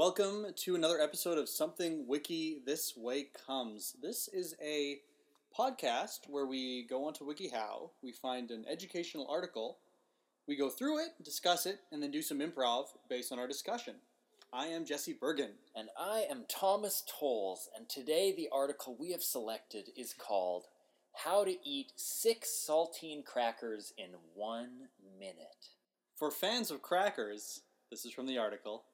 [0.00, 3.96] Welcome to another episode of Something Wiki This Way Comes.
[4.02, 5.00] This is a
[5.54, 9.76] podcast where we go onto WikiHow, we find an educational article,
[10.48, 13.96] we go through it, discuss it, and then do some improv based on our discussion.
[14.54, 15.50] I am Jesse Bergen.
[15.76, 20.64] And I am Thomas Tolles, and today the article we have selected is called
[21.12, 24.88] How to Eat Six Saltine Crackers in One
[25.18, 25.68] Minute.
[26.16, 27.60] For fans of crackers,
[27.90, 28.84] this is from the article,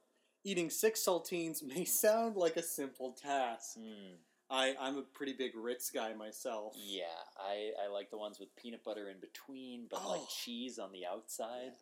[0.46, 3.76] eating six saltines may sound like a simple task.
[3.78, 4.14] Mm,
[4.48, 6.74] I, I'm a pretty big Ritz guy myself.
[6.76, 7.02] yeah,
[7.36, 10.28] I, I like the ones with peanut butter in between, but like Oh.
[10.44, 11.72] cheese on the outside.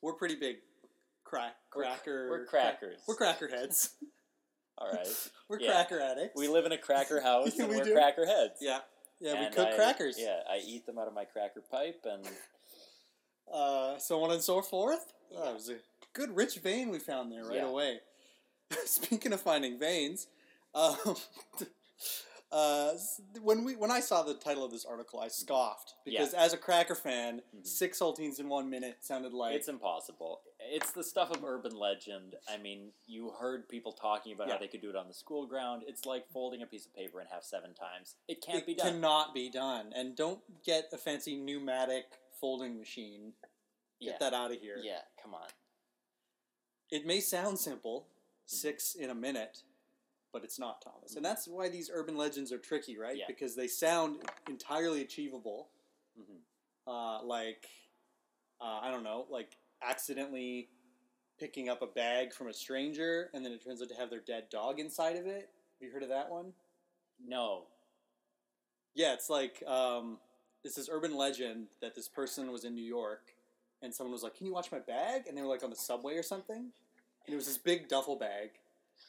[0.00, 0.56] We're pretty big
[1.24, 2.28] crack We're- cracker.
[2.30, 3.00] we're crackers.
[3.06, 3.90] We're cracker heads.
[4.78, 5.06] All right.
[5.48, 5.72] we're Yeah.
[5.72, 6.38] cracker addicts.
[6.40, 7.92] We live in a cracker house Yeah, and we we're do.
[7.94, 8.54] cracker heads.
[8.62, 8.78] Yeah,
[9.20, 9.32] yeah.
[9.34, 10.16] And we cook I- crackers.
[10.18, 12.26] Yeah, I eat them out of my cracker pipe, and
[13.52, 15.12] Uh, so on and so forth.
[15.34, 15.74] Oh, Yeah.
[15.76, 15.80] a
[16.16, 17.66] good rich vein we found there right Yeah.
[17.66, 18.00] away.
[18.86, 20.26] Speaking of finding veins,
[20.74, 20.96] um,
[22.52, 22.92] uh,
[23.42, 26.56] when we when I saw the title of this article, I scoffed because as a
[26.56, 27.66] cracker fan, Mhm.
[27.66, 30.40] six saltines in one minute sounded like it's impossible.
[30.58, 32.34] It's the stuff of urban legend.
[32.48, 34.54] I mean, you heard people talking about Yeah.
[34.54, 35.84] how they could do it on the school ground.
[35.86, 38.16] It's like folding a piece of paper in half seven times.
[38.26, 38.94] It can't it be done.
[38.94, 39.92] cannot be done.
[39.92, 43.34] And don't get a fancy pneumatic folding machine.
[44.00, 44.16] Get yeah.
[44.18, 44.78] that out of here.
[44.82, 45.48] Yeah, come on.
[46.90, 48.06] It may sound simple,
[48.48, 48.56] Mm-hmm.
[48.58, 49.62] six in a minute,
[50.32, 51.16] but it's not, Thomas.
[51.16, 53.16] And that's why these urban legends are tricky, right?
[53.16, 53.24] Yeah.
[53.26, 55.68] Because they sound entirely achievable.
[56.16, 56.38] Mhm.
[56.86, 57.68] Uh, like,
[58.60, 60.68] uh, I don't know, like accidentally
[61.40, 64.20] picking up a bag from a stranger and then it turns out to have their
[64.20, 65.50] dead dog inside of it.
[65.80, 66.52] Have you heard of that one?
[67.18, 67.64] No.
[68.94, 70.18] Yeah, it's like um,
[70.62, 73.34] it's this urban legend that this person was in New York,
[73.82, 75.76] and someone was like, "Can you watch my bag?" And they were like on the
[75.76, 76.72] subway or something,
[77.26, 78.50] and it was this big duffel bag,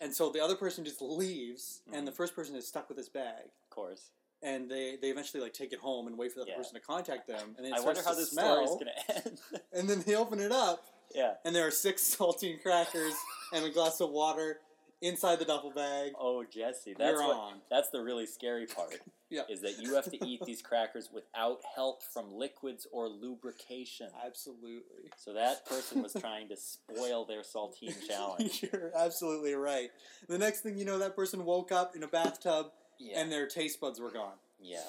[0.02, 2.16] and so the other person just leaves, and the Mhm.
[2.16, 4.10] first person is stuck with this bag, Of course.
[4.42, 6.58] and they they eventually like take it home and wait for the other Yeah.
[6.58, 9.26] person to contact them, and then it I wonder how this smell, story's going to
[9.26, 9.42] end.
[9.72, 10.86] and then they open it up,
[11.16, 11.38] yeah.
[11.46, 13.14] and there are six saltine crackers
[13.54, 14.62] and a glass of water
[15.02, 16.14] inside the duffel bag.
[16.20, 17.54] Oh, Jesse, that's You're what, on.
[17.70, 18.96] that's the really scary part.
[19.30, 19.42] Yeah.
[19.50, 24.08] Is that you have to eat these crackers without help from liquids or lubrication.
[24.26, 25.12] Absolutely.
[25.18, 28.64] So that person was trying to spoil their saltine challenge.
[28.64, 29.90] You're absolutely right.
[30.30, 32.68] The next thing you know, that person woke up in a bathtub
[33.00, 33.20] Yeah.
[33.20, 34.38] and their taste buds were gone.
[34.62, 34.80] yeah.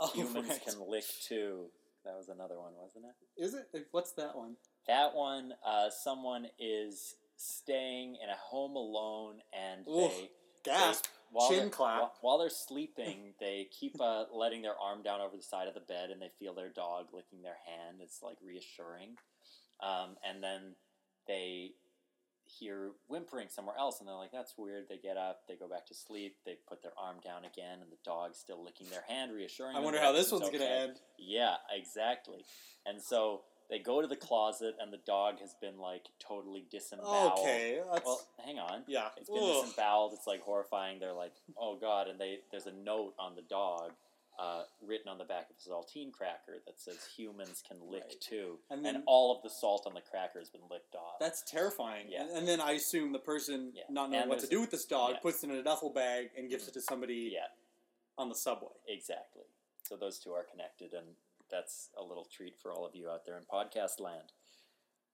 [0.00, 0.64] Oh, Humans right.
[0.66, 1.66] can lick too.
[2.04, 3.40] That was another one, wasn't it?
[3.40, 3.86] Is it?
[3.92, 4.56] What's that one?
[4.88, 10.10] That one, uh, someone is staying in a home alone and Oof.
[10.10, 10.30] they
[10.64, 11.06] Gasp.
[11.30, 12.00] while Chin clap.
[12.00, 15.74] While, while they're sleeping, they keep uh, letting their arm down over the side of
[15.74, 17.98] the bed, and they feel their dog licking their hand.
[18.00, 19.16] It's like reassuring.
[19.82, 20.74] Um, and then
[21.28, 21.72] they
[22.46, 25.86] hear whimpering somewhere else, and they're like, "That's weird." They get up, they go back
[25.86, 29.32] to sleep, they put their arm down again, and the dog's still licking their hand,
[29.32, 29.76] reassuring.
[29.76, 31.00] I wonder how this one's going to end.
[31.18, 32.44] Yeah, exactly.
[32.86, 37.38] And so they go to the closet, and the dog has been like totally disemboweled.
[37.40, 37.80] Okay.
[37.92, 38.84] That's, Well, hang on.
[38.86, 39.08] yeah.
[39.16, 39.62] It's been Ugh.
[39.64, 40.12] disemboweled.
[40.14, 40.98] It's like horrifying.
[41.00, 43.92] They're like, oh god, and they there's a note on the dog,
[44.38, 48.20] uh, written on the back of the saltine cracker that says humans can lick Right.
[48.20, 51.18] too, And and, then- all of the salt on the cracker has been licked off.
[51.20, 52.06] That's terrifying.
[52.10, 52.22] Yeah.
[52.22, 53.84] And, and then I assume the person, Yeah.
[53.88, 55.18] not knowing And what to do with this dog, yeah.
[55.20, 56.68] puts it in a duffel bag and gives Mhm.
[56.68, 57.46] it to somebody yeah,
[58.18, 58.72] on the subway.
[58.88, 59.44] exactly.
[59.84, 61.14] So those two are connected, and
[61.54, 64.32] that's a little treat for all of you out there in podcast land.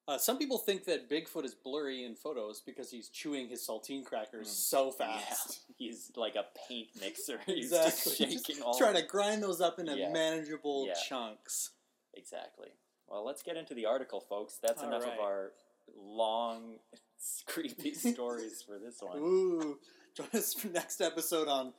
[0.09, 4.05] Uh, some people think that Bigfoot is blurry in photos because he's chewing his saltine
[4.05, 4.51] crackers Mm.
[4.51, 5.61] so fast.
[5.69, 7.39] Yeah, he's like a paint mixer.
[7.47, 7.91] He's Exactly.
[7.91, 8.77] just Just shaking all.
[8.77, 10.11] trying to grind those up into Yeah.
[10.11, 10.95] manageable Yeah.
[11.09, 11.71] chunks.
[12.15, 12.71] Exactly.
[13.07, 14.59] Well, let's get into the article, folks.
[14.63, 15.13] That's All enough right.
[15.15, 15.53] of our
[15.97, 16.79] long,
[17.47, 19.19] creepy stories for this one.
[19.19, 19.79] Ooh,
[20.17, 21.73] join us for next episode on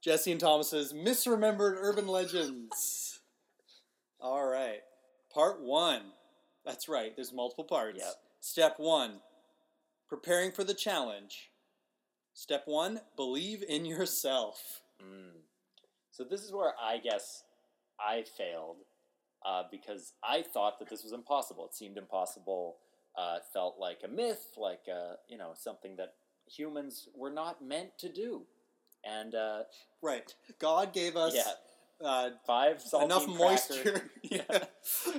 [0.00, 3.11] Jesse and Thomas's misremembered urban legends.
[4.22, 4.80] All right,
[5.34, 6.02] part one.
[6.64, 7.12] That's right.
[7.16, 7.98] There's multiple parts.
[7.98, 8.14] Yep.
[8.40, 9.20] Step one:
[10.08, 11.50] preparing for the challenge.
[12.32, 14.82] Step one: believe in yourself.
[15.02, 15.40] Mm.
[16.12, 17.42] So this is where I guess
[17.98, 18.76] I failed
[19.44, 21.66] uh, because I thought that this was impossible.
[21.66, 22.76] It seemed impossible.
[23.18, 26.14] Uh, it felt like a myth, like uh, you know something that
[26.46, 28.42] humans were not meant to do.
[29.04, 29.62] And uh,
[30.00, 30.32] Right.
[30.60, 31.52] God gave us yeah,
[32.04, 34.10] uh, five saltine enough moisture.
[34.22, 34.64] yeah.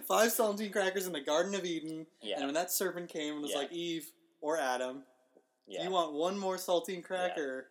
[0.07, 2.05] Five saltine crackers in the Garden of Eden.
[2.21, 3.57] Yeah, And when that serpent came and was Yeah.
[3.57, 4.05] like, Eve
[4.41, 5.03] or Adam,
[5.67, 5.83] yeah.
[5.83, 7.67] you want one more saltine cracker.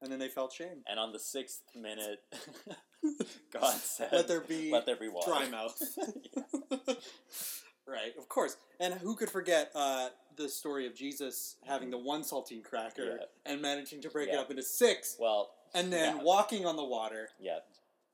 [0.00, 0.82] And then they felt shame.
[0.88, 2.20] and on the sixth minute,
[3.52, 5.76] God said, Let there be "Let there be water." dry mouth.
[7.86, 8.56] Right, of course.
[8.80, 13.18] And who could forget uh, the story of Jesus having the one saltine cracker.
[13.18, 13.52] Yeah.
[13.52, 16.22] and managing to break it up into six, Well, and then yeah.
[16.22, 17.30] walking on the water.
[17.40, 17.58] yeah,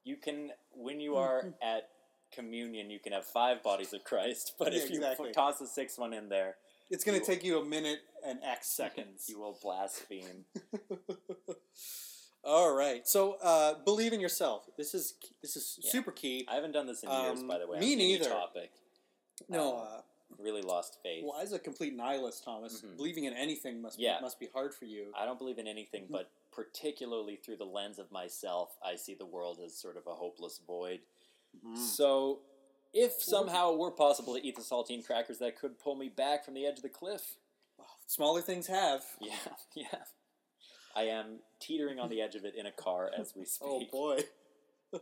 [0.04, 1.88] you can when you are at
[2.32, 5.32] communion, you can have five bodies of Christ, but Yeah, if you exactly.
[5.32, 6.56] toss the sixth one in there,
[6.90, 9.26] It's going to take you a minute and X seconds.
[9.28, 10.44] you will blaspheme.
[12.44, 13.06] All right.
[13.08, 14.64] So uh, believe in yourself.
[14.76, 15.90] This is this is Yeah.
[15.90, 16.44] super key.
[16.48, 17.78] I haven't done this in years, Um, by the way.
[17.80, 18.28] me neither.
[18.28, 18.70] Topic.
[19.48, 19.78] No.
[19.78, 20.00] Um, Uh,
[20.38, 21.22] Really lost faith.
[21.24, 22.96] well, as a complete nihilist, Thomas, Mhm.
[22.96, 24.16] believing in anything must Yeah.
[24.18, 25.12] be, must be hard for you.
[25.14, 26.10] I don't believe in anything, Mhm.
[26.12, 30.14] but particularly through the lens of myself, I see the world as sort of a
[30.14, 31.00] hopeless void.
[31.66, 31.76] Mm.
[31.76, 32.40] So,
[32.92, 36.44] if somehow it were possible to eat the saltine crackers, that could pull me back
[36.44, 37.36] from the edge of the cliff.
[38.06, 39.02] Smaller things have.
[39.20, 39.34] Yeah,
[39.74, 39.98] yeah.
[40.96, 43.68] I am teetering on the edge of it in a car as we speak.
[43.68, 44.20] Oh boy.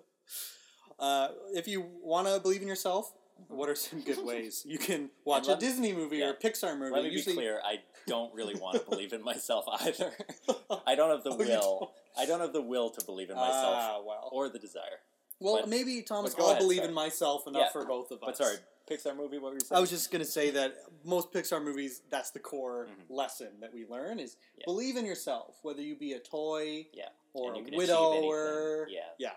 [0.99, 3.12] uh, if you want to believe in yourself,
[3.49, 4.64] what are some good ways?
[4.67, 6.26] You can watch let a Disney movie yeah.
[6.31, 6.93] or Pixar movie.
[6.93, 10.12] Let me Usually, be clear, I don't really want to believe in myself either.
[10.87, 11.93] I don't have the Oh, will.
[12.19, 14.29] I don't have the will to believe in myself Ah, well.
[14.32, 15.00] or the desire.
[15.40, 16.88] well, but- maybe Thomas, I'll ahead, believe sorry.
[16.88, 17.73] in myself enough Yeah.
[17.73, 18.25] for both of us.
[18.26, 18.56] But sorry,
[18.90, 19.76] Pixar movie, what were you saying?
[19.76, 20.75] I was just gonna say that
[21.05, 23.14] most Pixar movies, that's the core Mhm.
[23.14, 24.64] lesson that we learn is Yeah.
[24.67, 27.08] believe in yourself, whether you be a toy Yeah.
[27.32, 28.87] or a widower.
[28.90, 29.00] Yeah.
[29.19, 29.31] Yeah.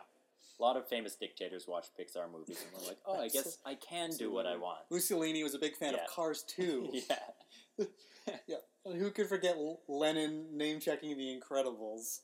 [0.58, 3.76] A lot of famous dictators watch Pixar movies and we're like, oh, I guess I
[3.76, 4.80] can do what I want.
[4.90, 6.04] Mussolini was a big fan Yeah.
[6.04, 6.90] of Cars too.
[6.94, 7.16] yeah.
[8.48, 8.56] yeah.
[8.86, 9.58] Who could forget
[9.88, 12.20] Lenin name checking the Incredibles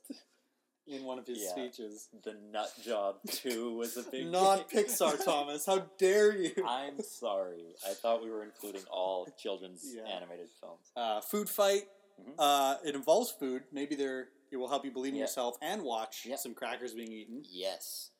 [0.87, 1.49] in one of his Yeah.
[1.51, 2.07] speeches?
[2.23, 5.65] The Nut Job 2 was a big Not Pixar, Thomas.
[5.65, 6.51] How dare you?
[6.65, 7.75] I'm sorry.
[7.89, 10.03] I thought we were including all children's Yeah.
[10.03, 10.91] animated films.
[10.95, 11.83] Uh, food fight.
[12.21, 12.35] Mhm.
[12.37, 13.63] Uh, it involves food.
[13.71, 15.23] Maybe there it will help you believe in Yeah.
[15.23, 17.43] yourself and watch some crackers being eaten.
[17.49, 18.11] Yes.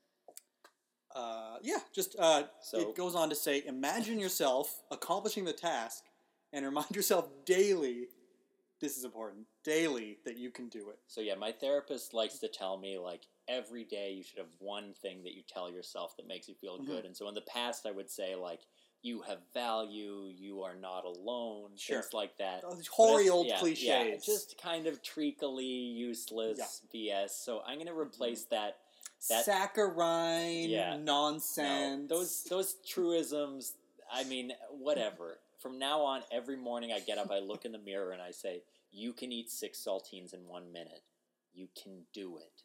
[1.16, 6.04] Uh, yeah, just uh, So- it goes on to say, imagine yourself accomplishing the task,
[6.54, 8.08] and remind yourself daily.
[8.80, 9.46] This is important.
[9.64, 10.98] Daily that you can do it.
[11.08, 14.94] So yeah, my therapist likes to tell me like every day you should have one
[14.94, 16.88] thing that you tell yourself that makes you feel Mhm.
[16.88, 17.06] good.
[17.06, 18.62] And so in the past I would say like
[19.04, 22.02] you have value, you are not alone, Sure.
[22.02, 22.62] things like that.
[22.64, 23.84] Those hoary old yeah, cliches.
[23.84, 27.32] Yeah, just kind of treacly, useless BS.
[27.32, 28.80] So I'm gonna replace that.
[29.30, 30.98] That- saccharine Yeah.
[30.98, 32.10] nonsense.
[32.10, 33.74] No, those those truisms.
[34.12, 35.40] I mean, whatever.
[35.60, 38.32] From now on, every morning I get up, I look in the mirror, and I
[38.32, 41.04] say, "You can eat six saltines in one minute.
[41.54, 42.64] You can do it."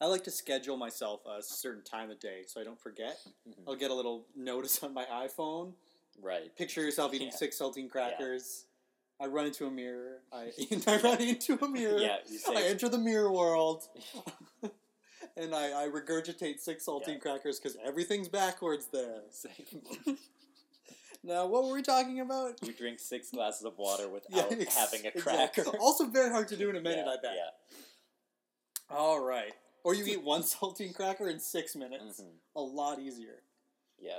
[0.00, 3.18] I like to schedule myself a certain time of day so I don't forget.
[3.48, 3.64] Mhm.
[3.66, 5.74] I'll get a little notice on my iPhone.
[6.20, 6.54] Right.
[6.54, 7.34] Picture yourself eating Yeah.
[7.36, 8.66] six saltine crackers.
[9.18, 10.22] I run into a mirror.
[10.30, 10.52] I,
[10.86, 11.98] I run into a mirror.
[11.98, 13.88] Yeah, you I enter the mirror world.
[15.36, 17.18] and I, I regurgitate six saltine Yeah.
[17.18, 19.20] crackers because everything's backwards there.
[19.30, 19.50] say-
[21.24, 22.54] Now, what were we talking about?
[22.62, 25.64] you drink six glasses of water without ex- having a exactly.
[25.64, 25.76] cracker.
[25.80, 27.32] Also, very hard to do in a minute, yeah, I bet.
[27.34, 28.96] Yeah.
[28.96, 29.52] All right.
[29.82, 32.20] Or you eat one saltine cracker in six minutes.
[32.20, 32.26] Mhm.
[32.54, 33.42] A lot easier.
[33.98, 34.18] Yeah.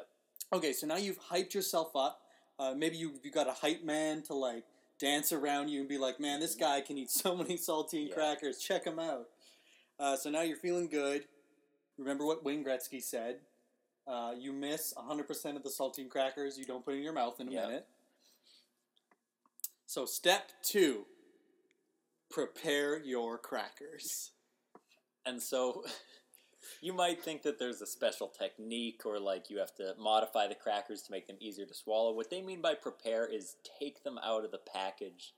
[0.51, 2.21] Okay, so now you've hyped yourself up.
[2.59, 4.65] Uh, maybe you you got a hype man to like
[5.00, 6.59] dance around you and be like, "Man, this Mhm.
[6.59, 8.15] guy can eat so many saltine Yeah.
[8.15, 8.57] crackers.
[8.59, 9.29] Check him out."
[10.00, 11.25] Uh, so now you're feeling good.
[11.98, 13.38] Remember what Wayne Gretzky said:
[14.08, 17.48] uh, "You miss 100% of the saltine crackers you don't put in your mouth in
[17.48, 17.68] a Yeah.
[17.68, 17.88] minute."
[19.88, 21.06] So step two:
[22.30, 24.32] prepare your crackers.
[25.25, 25.84] And so
[26.82, 30.56] you might think that there's a special technique or like you have to modify the
[30.56, 32.13] crackers to make them easier to swallow.
[32.13, 35.34] What they mean by prepare is take them out of the package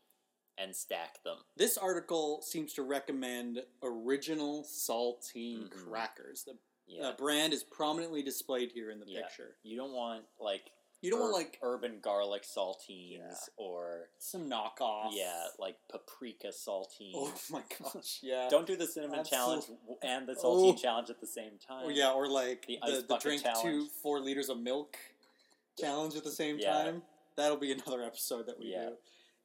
[0.59, 1.37] and stack them.
[1.55, 5.71] This article seems to recommend original saltine Mhm.
[5.71, 6.43] crackers.
[6.43, 7.09] The Yeah.
[7.09, 9.21] uh, brand is prominently displayed here in the Yeah.
[9.21, 9.57] picture.
[9.63, 13.35] you don't want like You don't want like urban garlic saltines Yeah.
[13.55, 15.11] or some knockoff.
[15.15, 17.13] yeah, like paprika saltines.
[17.15, 18.19] Oh my gosh.
[18.21, 18.49] Yeah.
[18.49, 19.65] Don't do the cinnamon challenge
[20.01, 20.75] and the saltine Oh.
[20.75, 21.85] challenge at the same time.
[21.85, 24.97] Or yeah, or like The the, the, drink two four liters of milk
[25.77, 27.05] challenge at the same time.
[27.35, 28.97] That'll be another episode that we do.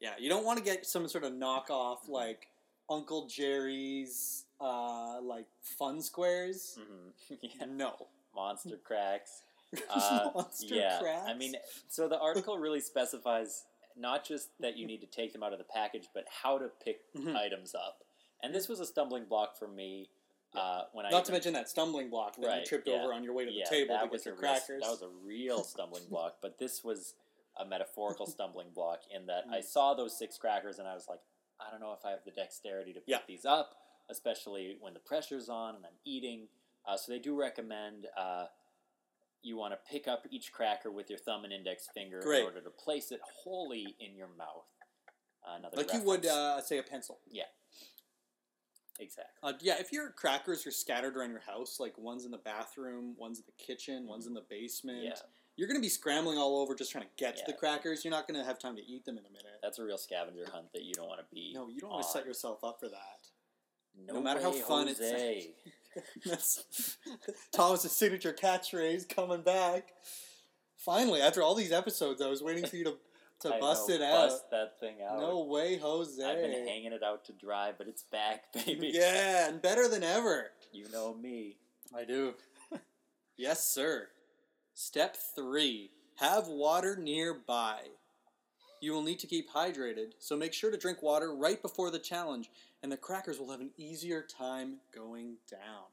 [0.05, 2.09] Yeah, you don't want to get some sort of knockoff Mhm.
[2.11, 2.49] like
[2.91, 6.79] Uncle Jerry's uh like fun squares.
[6.79, 7.39] Mhm.
[7.43, 7.65] yeah.
[7.67, 8.09] No.
[8.35, 9.43] Monster cracks.
[9.91, 11.27] Uh, Monster yeah, cracks.
[11.29, 11.57] I mean,
[11.89, 13.65] so the article really specifies
[13.97, 16.69] not just that you need to take them out of the package, but how to
[16.85, 17.35] pick Mhm.
[17.37, 18.05] items up.
[18.43, 20.11] And this was a stumbling block for me
[20.55, 22.95] uh, when I Not to even- mention that stumbling block that you tripped yeah.
[23.03, 24.83] over on your way to the yeah, table to get your a real, crackers.
[24.83, 26.37] that was a real stumbling block.
[26.41, 27.15] But this was
[27.57, 29.65] a metaphorical stumbling block in that I Mm.
[29.65, 31.21] saw those six crackers and I was like,
[31.61, 33.21] I don't know if I have the dexterity to pick Yeah.
[33.29, 33.75] these up,
[34.11, 36.49] especially when the pressure's on and I'm eating.
[36.87, 38.47] Uh, so they do recommend uh,
[39.43, 42.41] you want to pick up each cracker with your thumb and index finger Great.
[42.41, 44.67] in order to place it wholly in your mouth.
[45.47, 47.21] Uh, another like you would uh, say a pencil.
[47.31, 47.45] Yeah.
[49.01, 49.33] Exactly.
[49.43, 53.15] Uh, yeah, if your crackers are scattered around your house, like one's in the bathroom,
[53.19, 55.15] one's in the kitchen, one's in the basement, Yeah,
[55.57, 58.05] you're going to be scrambling all over just trying to get to the crackers.
[58.05, 59.59] You're not going to have time to eat them in a minute.
[59.63, 61.53] that's a real scavenger hunt that you don't want to be.
[61.55, 63.29] No, you don't want to set yourself up for that.
[64.07, 65.51] No, no matter how fun it's- Jose.
[67.53, 69.93] Thomas's signature catchphrase coming back.
[70.77, 72.95] Finally, after all these episodes, I was waiting for you to,
[73.43, 74.29] to I bust know, it out.
[74.29, 75.21] Bust that thing out.
[75.21, 76.23] No way, Jose.
[76.23, 78.91] I've been hanging it out to dry, but it's back, baby.
[78.93, 80.51] Yeah, and better than ever.
[80.73, 81.57] You know me.
[81.97, 82.35] I do.
[83.37, 84.09] yes, sir.
[84.75, 87.79] Step three have water nearby.
[88.81, 91.99] You will need to keep hydrated, so make sure to drink water right before the
[91.99, 92.51] challenge,
[92.83, 95.85] and the crackers will have an easier time going down.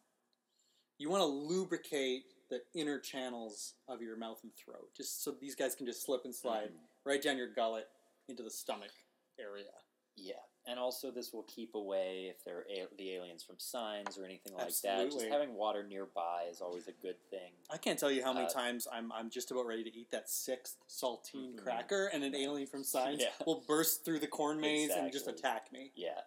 [0.98, 5.56] You want to lubricate the inner channels of your mouth and throat, just so these
[5.56, 6.80] guys can just slip and slide Mhm.
[7.06, 7.90] right down your gullet
[8.28, 8.92] into the stomach
[9.40, 9.72] area.
[10.16, 14.26] Yeah, and also this will keep away if they're a- the aliens from signs or
[14.26, 15.00] anything like that.
[15.00, 15.20] Absolutely.
[15.20, 17.54] Just having water nearby is always a good thing.
[17.70, 20.12] I can't tell you how many Uh, times I'm, I'm just about ready to eat
[20.12, 21.64] that sixth saltine Mhm.
[21.64, 23.32] cracker, and an alien from Signs Yeah.
[23.46, 25.92] will burst through the corn maze and just attack me.
[25.96, 26.22] Yeah,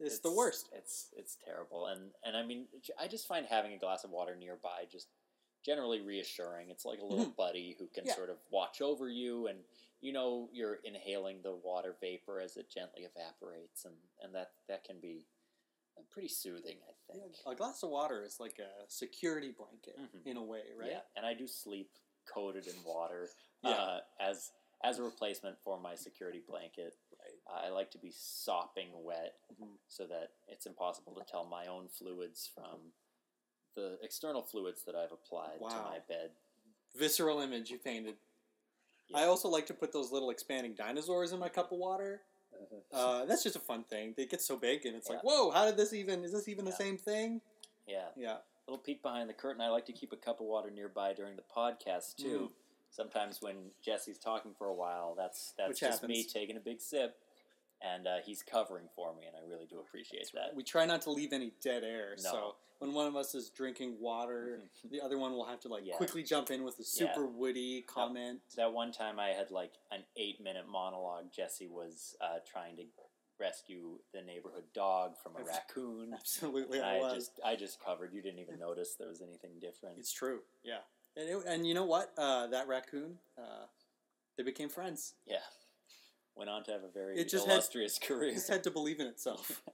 [0.00, 0.68] It's the worst.
[0.72, 2.66] It's it's terrible, and and I mean,
[2.98, 5.08] I just find having a glass of water nearby just
[5.62, 6.70] generally reassuring.
[6.70, 8.08] It's like a little buddy who can Mm-hmm.
[8.08, 8.14] Yeah.
[8.16, 9.62] sort of watch over you, and
[10.00, 14.84] you know you're inhaling the water vapor as it gently evaporates, and and that that
[14.84, 15.26] can be
[15.98, 16.76] uh, pretty soothing.
[16.88, 17.34] I think.
[17.46, 20.26] A glass of water is like a security blanket Mhm.
[20.26, 20.90] in a way, right?
[20.90, 21.90] Yeah, and I do sleep
[22.26, 23.28] coated in water
[23.62, 23.70] Yeah.
[23.72, 24.52] uh, as
[24.82, 26.96] as a replacement for my security blanket.
[27.18, 27.38] Right.
[27.46, 29.76] Uh, I like to be sopping wet Mhm.
[29.88, 32.94] so that it's impossible to tell my own fluids from
[33.74, 36.34] the external fluids that I've applied to my bed.
[36.94, 38.16] Visceral image you painted.
[39.10, 39.18] Yeah.
[39.18, 42.22] I also like to put those little expanding dinosaurs in my cup of water.
[42.92, 44.14] Uh, that's just a fun thing.
[44.16, 46.24] They get so big, and it's like, whoa, how did this even?
[46.24, 47.40] Is this even the same thing?
[47.86, 48.36] yeah, Yeah.
[48.66, 49.60] little peek behind the curtain.
[49.62, 52.50] I like to keep a cup of water nearby during the podcast too.
[52.50, 52.52] Mm.
[52.90, 56.80] Sometimes when Jesse's talking for a while, that's that's Which just me taking a big
[56.80, 57.16] sip,
[57.82, 60.54] and uh, he's covering for me, and I really do appreciate that.
[60.54, 62.14] We try not to leave any dead air.
[62.22, 62.30] No.
[62.30, 64.60] So when one of us is drinking water,
[64.90, 65.96] the other one will have to like Yeah.
[65.96, 67.12] quickly jump in with a Yeah.
[67.12, 68.40] super witty comment.
[68.56, 71.30] That one time I had like an eight minute monologue.
[71.32, 72.84] Jesse was uh, trying to
[73.38, 76.12] rescue the neighborhood dog from a raccoon.
[76.14, 77.14] Absolutely, And I, I was.
[77.14, 78.12] just I just covered.
[78.12, 79.98] You didn't even notice there was anything different.
[79.98, 80.40] It's true.
[80.62, 80.80] Yeah.
[81.16, 82.12] And, it, and you know what?
[82.16, 83.66] Uh, that raccoon, uh,
[84.36, 85.14] they became friends.
[85.26, 85.38] yeah.
[86.36, 88.30] Went on to have a very It just had- illustrious career.
[88.30, 89.62] It just had to believe in itself.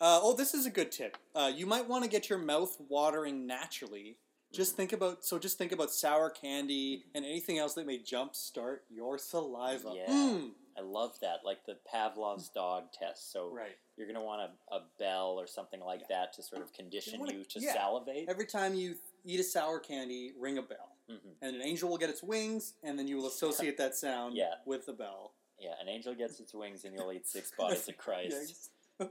[0.00, 1.16] Uh, oh, this is a good tip.
[1.34, 4.16] Uh, you might want to get your mouth watering naturally.
[4.52, 5.40] Just think about so.
[5.40, 9.92] Just think about sour candy and anything else that may jumpstart your saliva.
[9.96, 10.06] Yeah.
[10.08, 10.50] Mm.
[10.78, 13.32] I love that, like the Pavlov's dog test.
[13.32, 13.76] So Right.
[13.96, 17.32] you're gonna want a, a bell or something like that to sort of condition wanna-
[17.32, 17.72] you to yeah.
[17.72, 18.28] salivate.
[18.28, 21.98] Every time you eat a sour candy, ring a bell, hmm and an angel will
[21.98, 24.54] get its wings, and then you will associate that sound Yeah.
[24.64, 25.32] with the bell.
[25.60, 28.70] Yeah, an angel gets its wings, and you'll eat six bodies of Christ.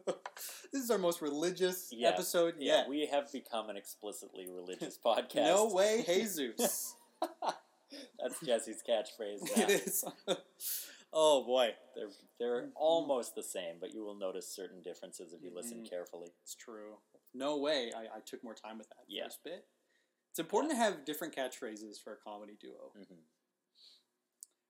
[0.74, 2.10] This is our most religious Yeah.
[2.10, 2.90] episode Yeah, yet.
[2.90, 5.36] we have become an explicitly religious podcast.
[5.36, 6.94] No way, Jesus.
[8.20, 9.40] That's Jesse's catchphrase.
[9.44, 9.66] it Now.
[9.68, 10.04] is.
[11.14, 15.52] oh boy, They're they're almost the same, but you will notice certain differences if you
[15.56, 15.90] listen Mhm.
[15.90, 16.32] carefully.
[16.44, 16.98] it's true.
[17.34, 17.92] No way.
[17.96, 19.24] I, I took more time with that Yeah.
[19.24, 19.66] first bit.
[20.32, 22.92] It's important to have different catchphrases for a comedy duo.
[22.98, 23.14] Mm-hmm.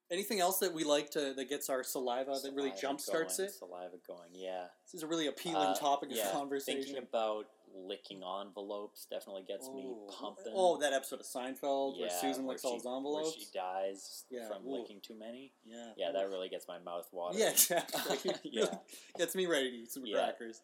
[0.10, 3.50] Anything else that we like to that gets our saliva that really Saliva jumpstarts going,
[3.50, 3.54] it?
[3.54, 4.68] Saliva going, yeah.
[4.86, 6.82] This is a really appealing Uh, topic yeah, of conversation.
[6.84, 10.08] Thinking about licking envelopes definitely gets me Ooh.
[10.10, 10.54] pumping.
[10.56, 13.34] Oh, that episode of Seinfeld where Yeah, Susan where licks all she- his Where envelopes.
[13.34, 14.78] she dies Yeah, from ooh.
[14.80, 15.54] licking too many.
[15.66, 15.92] Yeah.
[15.98, 17.42] Yeah, that really gets my mouth watering.
[17.42, 18.34] Yeah, exactly.
[18.44, 18.78] yeah.
[19.18, 20.62] Gets me ready to eat some crackers.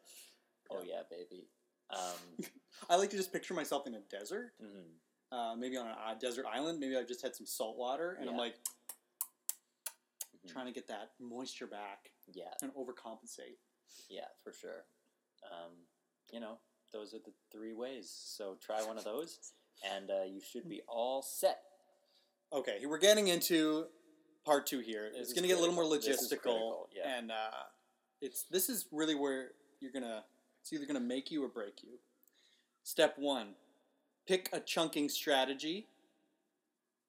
[0.72, 1.50] Oh yeah, baby.
[1.90, 2.46] Um,
[2.90, 4.94] I like to just picture myself in a desert, mhm.
[5.32, 6.80] uh, maybe on a, a desert island.
[6.80, 8.56] Maybe I've just had some salt water, and I'm like
[10.46, 10.52] Mhm.
[10.52, 13.58] trying to get that moisture back Yeah, and overcompensate.
[14.10, 14.86] yeah, for sure.
[15.52, 15.88] Um,
[16.32, 16.60] you know,
[16.92, 18.10] those are the three ways.
[18.10, 21.64] So try one of those, and uh, you should be all set.
[22.52, 23.88] Okay, we're getting into
[24.46, 25.10] part two here.
[25.12, 26.12] This it's going to get a little more critical.
[26.12, 27.18] This is logistical, critical, yeah.
[27.18, 27.64] and uh,
[28.22, 30.26] it's this is really where you're gonna.
[30.62, 32.00] It's either gonna make you or break you.
[32.84, 33.56] Step one:
[34.26, 35.88] pick a chunking strategy.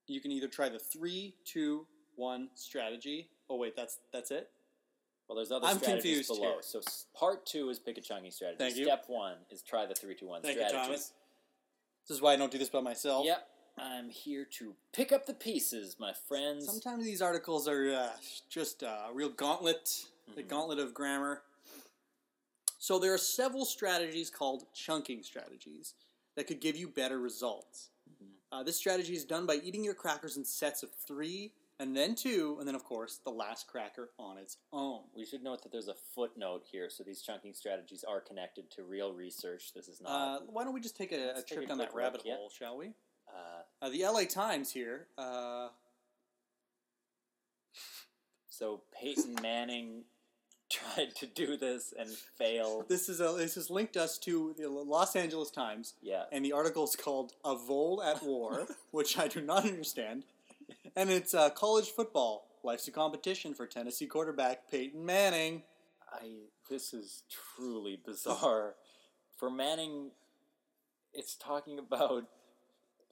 [0.07, 3.29] You can either try the three, two, one strategy.
[3.49, 4.51] Oh wait, that's that's it.
[5.29, 6.53] Well, there's other I'm strategies confused below.
[6.55, 6.63] here.
[6.63, 8.59] So s- part two is pick a chunking strategy.
[8.59, 8.85] Thank you.
[8.85, 10.87] Step one is try the three two one Thank you, strategy.
[10.87, 11.13] Thomas.
[12.09, 13.25] This is why I don't do this by myself.
[13.25, 13.47] Yep.
[13.79, 16.67] I'm here to pick up the pieces, my friends.
[16.67, 18.11] Sometimes these articles are uh,
[18.49, 20.05] just a real gauntlet,
[20.37, 20.49] the Mhm.
[20.49, 21.43] gauntlet of grammar.
[22.79, 25.95] So there are several strategies called chunking strategies
[26.37, 27.89] that could give you better results.
[28.11, 28.29] Mhm.
[28.53, 32.15] Uh, this strategy is done by eating your crackers in sets of three, and then
[32.15, 35.01] two, and then of course the last cracker on its own.
[35.15, 38.83] We should note that there's a footnote here, so these chunking strategies are connected to
[38.85, 39.73] real research.
[39.75, 40.53] This is Uh, not.
[40.53, 42.23] why don't we just take a, a Let's take trip a down that look, rabbit
[42.25, 42.37] yeah.
[42.37, 42.95] hole, shall we?
[43.29, 45.09] Uh, Uh, the LA Times here.
[45.19, 45.69] Uh,
[48.49, 50.05] so Peyton Manning
[50.71, 52.87] tried to do this and failed.
[52.89, 56.25] this is a, this has linked us to the Los Angeles Times, Yeah.
[56.33, 60.25] and the article is called "A Vol at War," which I do not understand,
[60.97, 62.47] and it's uh, college football.
[62.63, 65.63] Life's a competition for Tennessee quarterback Peyton Manning.
[66.13, 67.23] I this is
[67.57, 68.75] truly bizarre.
[69.37, 70.13] For Manning,
[71.13, 72.25] it's talking about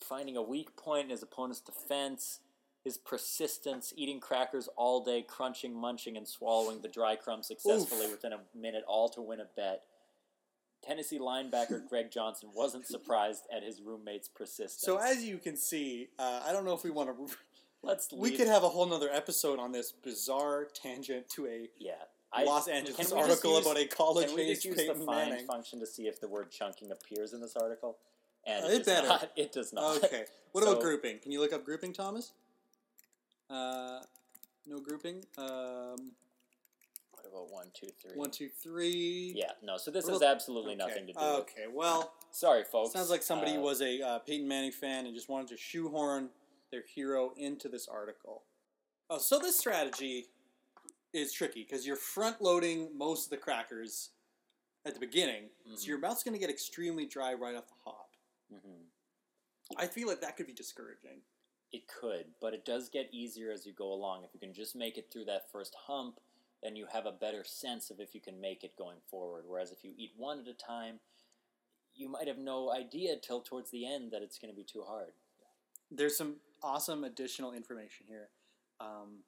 [0.01, 2.41] finding a weak point in his opponent's defense,
[2.85, 8.13] his persistence, eating crackers all day, crunching, munching, and swallowing the dry crumbs successfully Oof.
[8.13, 9.83] within a minute, all to win a bet.
[10.85, 14.83] Tennessee linebacker Greg Johnson wasn't surprised at his roommate's persistence.
[14.83, 17.35] So as you can see, uh, I don't know if we want to.
[17.83, 21.69] Let's We leave- could have a whole nother episode on this bizarre tangent to a
[21.79, 21.93] yeah.
[22.35, 25.31] I, Los Angeles article use- about a college Can we just use the Peyton find
[25.31, 25.47] Manning.
[25.47, 27.99] function to see if the word chunking appears in this article?
[28.47, 29.07] And Uh, it, it does better.
[29.09, 29.33] not.
[29.37, 30.03] It does not.
[30.05, 30.25] Okay.
[30.53, 31.19] What So- about grouping?
[31.19, 32.33] Can you look up grouping, Thomas?
[33.51, 34.01] Uh,
[34.67, 35.25] no grouping.
[35.37, 36.13] Um,
[37.13, 38.13] What about one, two, three?
[38.17, 39.35] one, two, three.
[39.37, 39.77] Yeah, no.
[39.77, 40.79] So this has absolutely Okay.
[40.87, 41.19] nothing to do.
[41.19, 41.67] with Okay.
[41.67, 42.93] Well, Sorry, folks.
[42.95, 46.31] sounds like somebody Uh, was a uh, Peyton Manning fan and just wanted to shoehorn
[46.73, 48.43] their hero into this article.
[49.09, 50.27] Oh, so this strategy
[51.13, 54.11] is tricky because you're front loading most of the crackers
[54.85, 55.87] at the beginning, so Mhm.
[55.87, 58.09] your mouth's going to get extremely dry right off the hop.
[58.53, 58.87] mhm.
[59.77, 61.23] I feel like that could be discouraging.
[61.71, 64.25] It could, but it does get easier as you go along.
[64.25, 66.21] If you can just make it through that first hump,
[66.61, 69.47] then you have a better sense of if you can make it going forward.
[69.47, 71.01] Whereas if you eat one at a time,
[71.95, 74.83] you might have no idea till towards the end that it's going to be too
[74.85, 75.15] hard.
[75.91, 78.29] there's some awesome additional information here.
[78.81, 79.21] Um,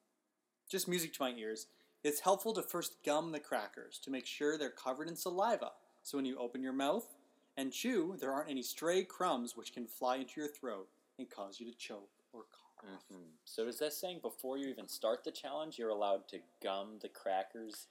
[0.70, 1.66] just music to my ears.
[2.02, 5.70] It's helpful to first gum the crackers to make sure they're covered in saliva.
[6.02, 7.06] So when you open your mouth
[7.56, 11.60] and chew, there aren't any stray crumbs which can fly into your throat and cause
[11.60, 13.04] you to choke or cough.
[13.10, 16.98] hmm So is that saying before you even start the challenge, you're allowed to gum
[17.00, 17.86] the crackers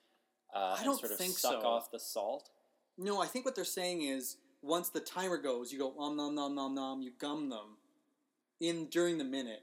[0.54, 1.68] uh, I don't and sort of think suck so.
[1.68, 2.50] off the salt?
[2.98, 6.36] No, I think what they're saying is once the timer goes, you go um nom
[6.36, 7.78] nom nom nom, you gum them
[8.64, 9.62] in during the minute.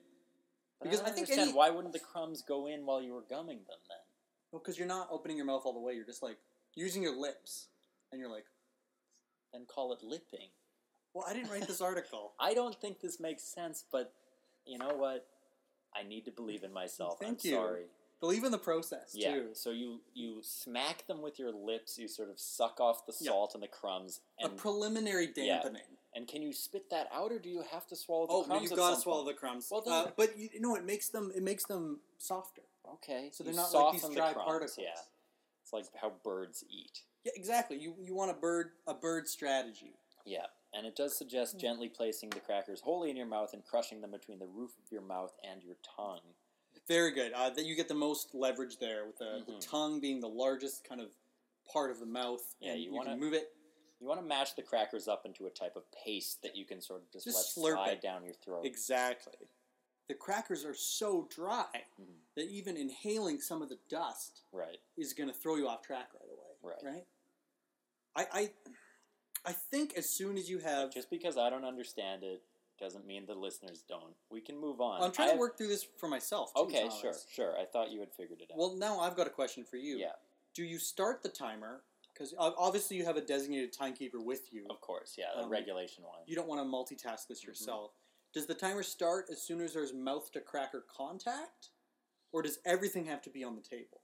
[0.78, 3.12] But Because I, I think understand any- why wouldn't the crumbs go in while you
[3.14, 3.98] were gumming them then?
[4.52, 5.94] Well, because you're not opening your mouth all the way.
[5.94, 6.38] You're just like
[6.74, 7.68] using your lips,
[8.12, 8.44] and you're like,
[9.52, 10.48] Then call it lipping.
[11.14, 14.12] "Well, I didn't write this article." I don't think this makes sense, but
[14.66, 15.26] you know what?
[15.94, 17.18] I need to believe in myself.
[17.20, 17.56] Thank I'm you.
[17.56, 17.84] sorry.
[18.20, 19.32] Believe in the process Yeah.
[19.34, 19.48] too.
[19.54, 21.98] So you you smack them with your lips.
[21.98, 24.20] You sort of suck off the salt and the crumbs.
[24.40, 25.62] a And preliminary Yeah.
[26.12, 26.23] Dampening.
[26.23, 28.44] and can you spit that out, or do you have to swallow the crumbs?
[28.46, 28.70] Oh, no, crumbs?
[28.70, 29.37] you've got to swallow point?
[29.37, 29.68] the crumbs.
[29.70, 32.62] Well, uh, but you, you know, it makes them it makes them softer.
[32.94, 33.29] Okay.
[33.33, 34.77] So they're not like these dry the crumbs, particles.
[34.79, 34.88] Yeah.
[35.62, 37.01] It's like how birds eat.
[37.25, 37.79] Yeah, exactly.
[37.79, 39.94] You you want a bird a bird strategy.
[40.27, 41.59] Yeah, and it does suggest Hmm.
[41.61, 44.90] gently placing the crackers wholly in your mouth and crushing them between the roof of
[44.90, 46.20] your mouth and your tongue.
[46.88, 47.33] Very good.
[47.33, 49.61] Uh, that you get the most leverage there with the, the Mhm.
[49.70, 51.11] tongue being the largest kind of
[51.73, 52.42] part of the mouth.
[52.61, 53.55] Yeah, and you you wanna- move it.
[54.00, 56.80] You want to mash the crackers up into a type of paste that you can
[56.80, 58.00] sort of just, Just let slide it.
[58.02, 58.64] down your throat.
[58.64, 59.46] Exactly.
[60.08, 62.16] The crackers are so dry Mhm.
[62.34, 64.80] that even inhaling some of the dust Right.
[64.96, 66.56] is going to throw you off track right away.
[66.62, 66.82] Right.
[66.82, 67.06] Right.
[68.16, 68.54] I I
[69.44, 72.42] I think as soon as you have, Just because I don't understand it
[72.78, 74.14] doesn't mean the listeners don't.
[74.30, 75.02] We can move on.
[75.02, 76.52] I'm trying I to work through this for myself.
[76.54, 77.56] Too, Okay, sure, sure.
[77.58, 78.58] I thought you had figured it out.
[78.58, 79.96] Well, now I've got a question for you.
[79.96, 80.16] yeah,
[80.54, 81.84] Do you start the timer?
[82.12, 84.66] Because obviously you have a designated timekeeper with you.
[84.68, 85.14] of course.
[85.16, 86.23] Yeah, the Um, regulation one.
[86.27, 87.46] You don't want to multitask this Mhm.
[87.49, 87.94] yourself.
[88.33, 91.70] Does the timer start as soon as there's mouth to cracker contact,
[92.33, 94.03] or does everything have to be on the table?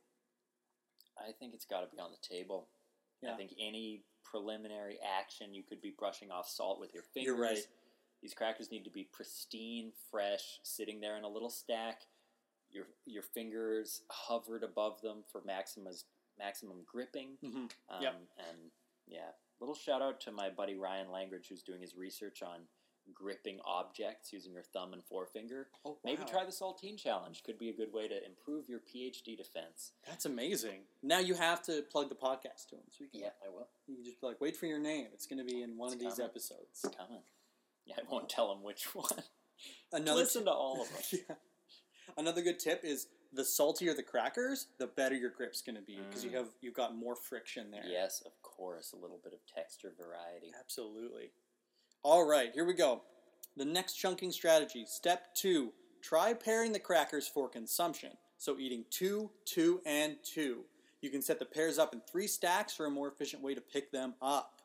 [1.17, 2.69] I think it's got to be on the table.
[3.27, 7.27] I think any preliminary action, you could be brushing off salt with your fingers.
[7.27, 7.69] You're right.
[8.21, 12.07] These crackers need to be pristine, fresh, sitting there in a little stack.
[12.71, 15.93] Your your fingers hovered above them for maximum
[16.39, 17.37] maximum gripping.
[17.45, 17.59] Mm-hmm.
[17.91, 18.15] Um, Yep.
[18.39, 18.59] And
[19.07, 22.61] yeah, little shout out to my buddy Ryan Langridge, who's doing his research on
[23.15, 25.69] gripping objects using your thumb and forefinger.
[25.85, 25.97] Oh, wow.
[26.05, 27.45] Maybe try the saltine challenge.
[27.45, 29.93] Could be a good way to improve your PhD defense.
[30.09, 30.81] That's amazing.
[31.05, 32.83] Now you have to plug the podcast to him.
[32.91, 33.69] So you can, Yeah, I will.
[33.87, 35.07] you can just be like, wait for your name.
[35.15, 36.81] It's going to be in one It's of these episodes.
[36.85, 37.23] It's coming.
[37.87, 39.07] Yeah, I won't tell him which one.
[39.93, 41.21] Another Listen to all of them.
[41.29, 41.35] Yeah.
[42.17, 45.99] Another good tip is the saltier the crackers, the better your grip's going to be
[46.09, 46.35] because you Mm.
[46.35, 47.85] have you've got more friction there.
[47.87, 50.53] Yes, of course, a little bit of texture variety.
[50.59, 51.31] Absolutely.
[52.03, 53.03] All right, here we go.
[53.57, 54.85] The next chunking strategy.
[54.87, 58.13] Step two: try pairing the crackers for consumption.
[58.39, 60.65] So eating two, two, and two.
[61.01, 63.61] You can set the pairs up in three stacks for a more efficient way to
[63.61, 64.56] pick them up.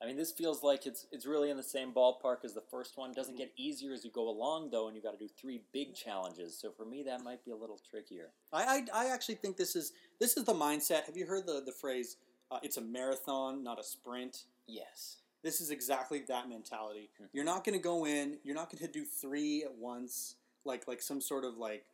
[0.00, 2.96] I mean, this feels like it's it's really in the same ballpark as the first
[2.96, 3.12] one.
[3.12, 5.94] Doesn't get easier as you go along, though, and you got to do three big
[5.94, 6.56] challenges.
[6.56, 8.30] So for me, that might be a little trickier.
[8.52, 11.06] I, I, I actually think this is this is the mindset.
[11.06, 12.16] Have you heard the the phrase?
[12.50, 14.44] Uh, it's a marathon, not a sprint.
[14.66, 15.16] Yes.
[15.42, 17.10] This is exactly that mentality.
[17.20, 17.28] Mhm.
[17.32, 18.38] You're not going to go in.
[18.44, 21.84] You're not going to do three at once, like like some sort of like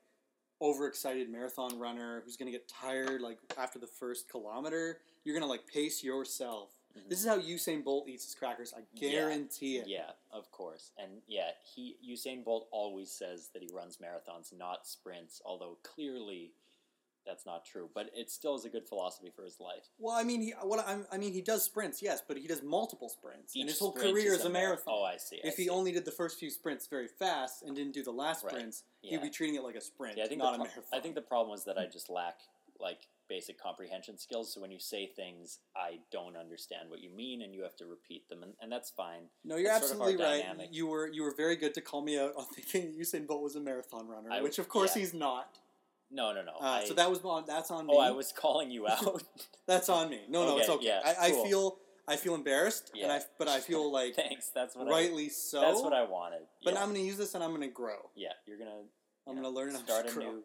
[0.61, 4.99] overexcited marathon runner who's going to get tired like after the first kilometer.
[5.25, 6.71] You're going to like pace yourself.
[6.97, 7.09] Mhm.
[7.09, 8.73] This is how Usain Bolt eats his crackers.
[8.73, 9.11] I Yeah.
[9.11, 9.87] guarantee it.
[9.89, 10.93] Yeah, of course.
[10.97, 16.55] And yeah, he Usain Bolt always says that he runs marathons, not sprints, although clearly
[17.25, 17.91] that's not true.
[17.95, 19.89] But it still is a good philosophy for his life.
[19.99, 22.63] Well, I mean, he what I, I mean, he does sprints, yes, but he does
[22.63, 24.95] multiple sprints, and his whole career is a mar- marathon.
[24.95, 25.41] Oh, I see.
[25.43, 25.69] I if he see.
[25.71, 28.53] only did the first few sprints very fast and didn't do the last Right.
[28.53, 29.13] sprints, Yeah.
[29.13, 30.85] he'd be treating it like a sprint, Yeah, I think not the a marathon.
[30.93, 32.43] I think the problem is that I just lack
[32.79, 34.53] like basic comprehension skills.
[34.53, 37.87] So when you say things, I don't understand what you mean, and you have to
[37.87, 39.29] repeat them, and, and that's fine.
[39.45, 40.43] no, you're that's sort of absolutely right.
[40.43, 40.69] dynamic.
[40.73, 43.43] You were you were very good to call me out on thinking that Usain Bolt
[43.43, 45.01] was a marathon runner, I- which of course yeah.
[45.01, 45.59] he's not.
[46.11, 46.53] No, no, no.
[46.61, 47.95] Uh, I, so that was on that's on me.
[47.97, 49.23] oh, I was calling you out.
[49.67, 50.21] That's on me.
[50.29, 50.87] No, no, it's Okay, okay.
[50.87, 51.43] yeah, I, cool.
[51.43, 54.51] I feel I feel embarrassed, and I but I feel like Thanks.
[54.55, 55.61] That's what rightly so.
[55.61, 56.43] That's what I wanted.
[56.63, 56.81] But yeah.
[56.81, 58.11] I'm going to use this and I'm going to grow.
[58.15, 58.83] Yeah, you're gonna.
[59.27, 60.25] I'm going to learn start a grow.
[60.25, 60.45] new.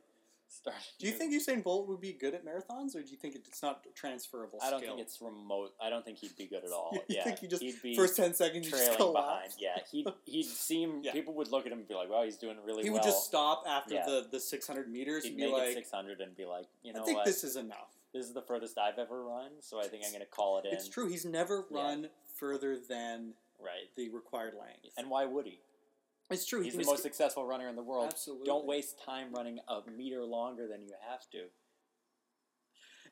[0.51, 0.75] Start.
[0.77, 3.35] a Do you think Usain Bolt would be good at marathons, or do you think
[3.35, 4.57] it's not transferable?
[4.61, 4.95] I don't skill?
[4.95, 5.73] think it's remote.
[5.79, 6.89] I don't think he'd be good at all.
[6.93, 9.51] You yeah, think he just- he'd be first ten seconds trailing behind.
[9.59, 11.01] Yeah, he'd he'd seem.
[11.03, 11.11] Yeah.
[11.13, 13.03] People would look at him and be like, "Wow, he's doing really He well." would
[13.03, 14.05] just stop after Yeah.
[14.05, 17.05] the, the 600 meters He'd and be like, 600 and be like, "You know I
[17.05, 17.25] think what?
[17.27, 17.93] this is enough.
[18.11, 20.65] This is the furthest I've ever run, so I think I'm going to call it
[20.65, 21.07] in." It's true.
[21.07, 21.77] He's never Yeah.
[21.81, 23.93] run further than Right.
[23.95, 24.93] the required length.
[24.97, 25.59] And why would he?
[26.29, 26.61] It's true.
[26.61, 28.07] He's he the can most successful runner in the world.
[28.11, 28.45] Absolutely.
[28.45, 31.45] Don't waste time running a meter longer than you have to.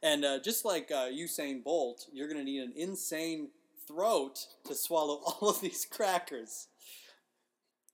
[0.04, 3.50] And uh, just like uh, Usain Bolt, you're going to need an insane
[3.88, 6.68] throat to swallow all of these crackers,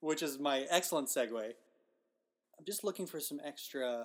[0.00, 1.32] which is my excellent segue.
[1.42, 4.04] I'm just looking for some extra.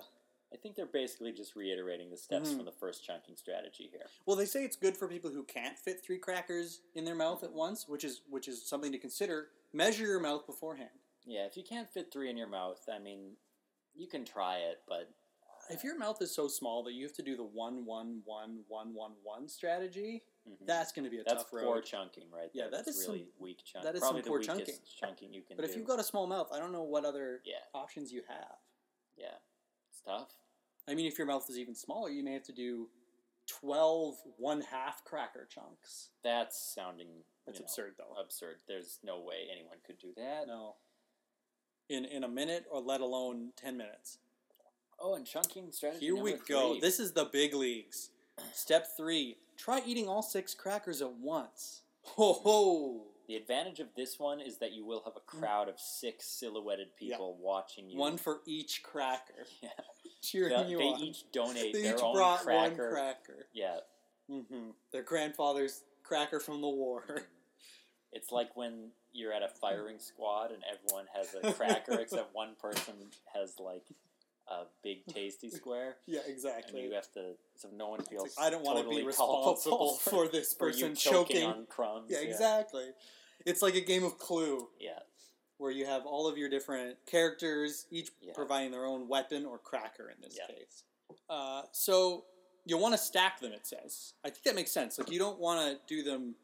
[0.52, 2.56] I think they're basically just reiterating the steps Mhm.
[2.56, 4.06] from the first chunking strategy here.
[4.26, 7.44] Well, they say it's good for people who can't fit three crackers in their mouth
[7.44, 9.50] at once, which is which is something to consider.
[9.72, 10.90] Measure your mouth beforehand.
[11.30, 13.36] Yeah, if you can't fit three in your mouth, I mean,
[13.94, 15.08] you can try it, but
[15.68, 18.64] If your mouth is so small that you have to do the one one one
[18.66, 20.66] one one one strategy, Mhm.
[20.66, 21.84] that's going to be a that's tough poor road.
[21.84, 22.70] chunking right Yeah, there.
[22.72, 23.84] that that's is really some- weak chunking.
[23.86, 24.74] that is Probably some poor chunking.
[24.84, 25.70] chunking you can But do.
[25.70, 28.58] if you've got a small mouth, I don't know what other yeah, options you have.
[29.16, 29.38] yeah,
[29.90, 30.34] it's tough.
[30.88, 32.90] I mean, if your mouth is even smaller, you may have to do
[33.46, 36.10] 12 one half cracker chunks.
[36.22, 38.14] That's sounding That's you know, absurd, though.
[38.16, 38.62] Absurd.
[38.66, 40.48] There's no way anyone could do that.
[40.48, 40.78] No.
[41.90, 44.18] In in a minute, or let alone 10 minutes.
[44.98, 46.06] Oh, and chunking strategy.
[46.06, 46.72] Here we go.
[46.72, 46.80] three.
[46.80, 48.10] This is the big leagues.
[48.54, 51.82] Step three try eating all six crackers at once.
[52.02, 53.02] Ho ho!
[53.28, 56.88] The advantage of this one is that you will have a crowd of six silhouetted
[56.88, 56.92] Mm.
[57.00, 57.14] Yeah.
[57.16, 57.98] people watching you.
[57.98, 59.46] One for each cracker.
[59.62, 59.68] Yeah.
[60.22, 61.00] Cheering They, you they on.
[61.00, 62.84] each donate they their each own brought cracker.
[62.90, 63.46] one cracker.
[63.54, 63.78] Yeah.
[64.28, 67.22] hmm Their grandfather's cracker from the war.
[68.12, 72.54] It's like when you're at a firing squad and everyone has a cracker except one
[72.60, 72.94] person
[73.34, 73.84] has like
[74.48, 75.96] a big tasty square.
[76.06, 76.82] yeah, And exactly.
[76.82, 78.36] you have to, so no one feels.
[78.36, 81.44] Like, I don't want to be responsible culpable for this for person choking, choking.
[81.44, 82.10] on crumbs.
[82.10, 82.86] yeah, exactly.
[83.46, 84.98] It's like a game of Clue Yeah,
[85.58, 88.32] where you have all of your different characters, each Yeah.
[88.34, 90.46] providing their own weapon or cracker in this Yeah.
[90.54, 90.82] case.
[91.28, 92.24] Uh, so
[92.64, 93.52] you'll want to stack them.
[93.52, 94.14] It says.
[94.24, 94.98] I think that makes sense.
[94.98, 96.34] Like you don't want to do them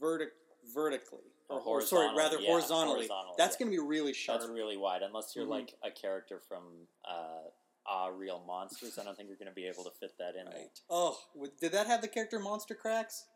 [0.00, 0.28] vertic
[0.72, 3.06] vertically Or or, or sorry, rather yeah, horizontally.
[3.06, 3.66] horizontally, That's yeah.
[3.66, 4.40] going to be really sharp.
[4.40, 5.02] that's really wide.
[5.02, 5.50] Unless you're Mhm.
[5.50, 7.42] like a character from uh,
[7.86, 10.46] Ah Real Monsters, I don't think you're going to be able to fit that in.
[10.46, 10.80] right.
[10.88, 11.18] Oh,
[11.60, 13.26] did that have the character Monster Cracks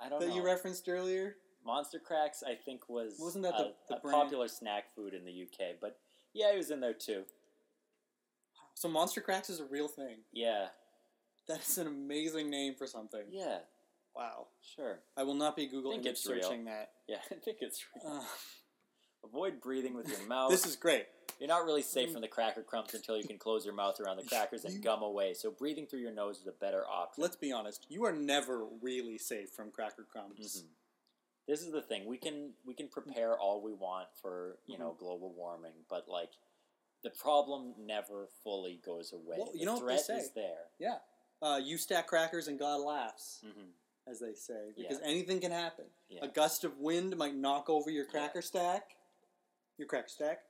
[0.00, 0.26] I don't know.
[0.26, 0.36] that know.
[0.36, 1.36] you referenced earlier?
[1.64, 5.24] Monster Cracks, I think, was Wasn't that a, the- the a popular snack food in
[5.24, 5.76] the UK.
[5.80, 5.98] But
[6.32, 7.24] yeah, he was in there too.
[8.74, 10.18] So Monster Cracks is a real thing.
[10.32, 10.68] Yeah,
[11.46, 13.24] That's an amazing name for something.
[13.30, 13.58] yeah,
[14.14, 14.48] Wow.
[14.76, 15.00] sure.
[15.16, 16.42] I will not be Google image it's real.
[16.42, 16.90] searching that.
[17.08, 18.14] Yeah, I think it's real.
[18.18, 18.22] Uh,
[19.24, 20.50] Avoid breathing with your mouth.
[20.50, 21.06] this is great.
[21.38, 24.18] You're not really safe from the cracker crumbs until you can close your mouth around
[24.18, 25.32] the crackers and gum away.
[25.34, 27.22] So breathing through your nose is a better option.
[27.22, 27.86] Let's be honest.
[27.88, 30.62] You are never really safe from cracker crumbs.
[30.62, 30.68] Mhm.
[31.48, 32.04] this is the thing.
[32.06, 36.30] We can we can prepare all we want for you know global warming, but like
[37.02, 39.36] the problem never fully goes away.
[39.38, 40.16] Well, you the know what they say.
[40.18, 40.68] is there.
[40.78, 40.98] Yeah.
[41.42, 43.70] Uh, you stack crackers and God laughs, hmm
[44.10, 44.88] as they say, Yeah.
[44.88, 45.84] because anything can happen.
[46.08, 46.24] Yeah.
[46.24, 48.96] A gust of wind might knock over your cracker stack.
[49.78, 50.40] Your cracker stack.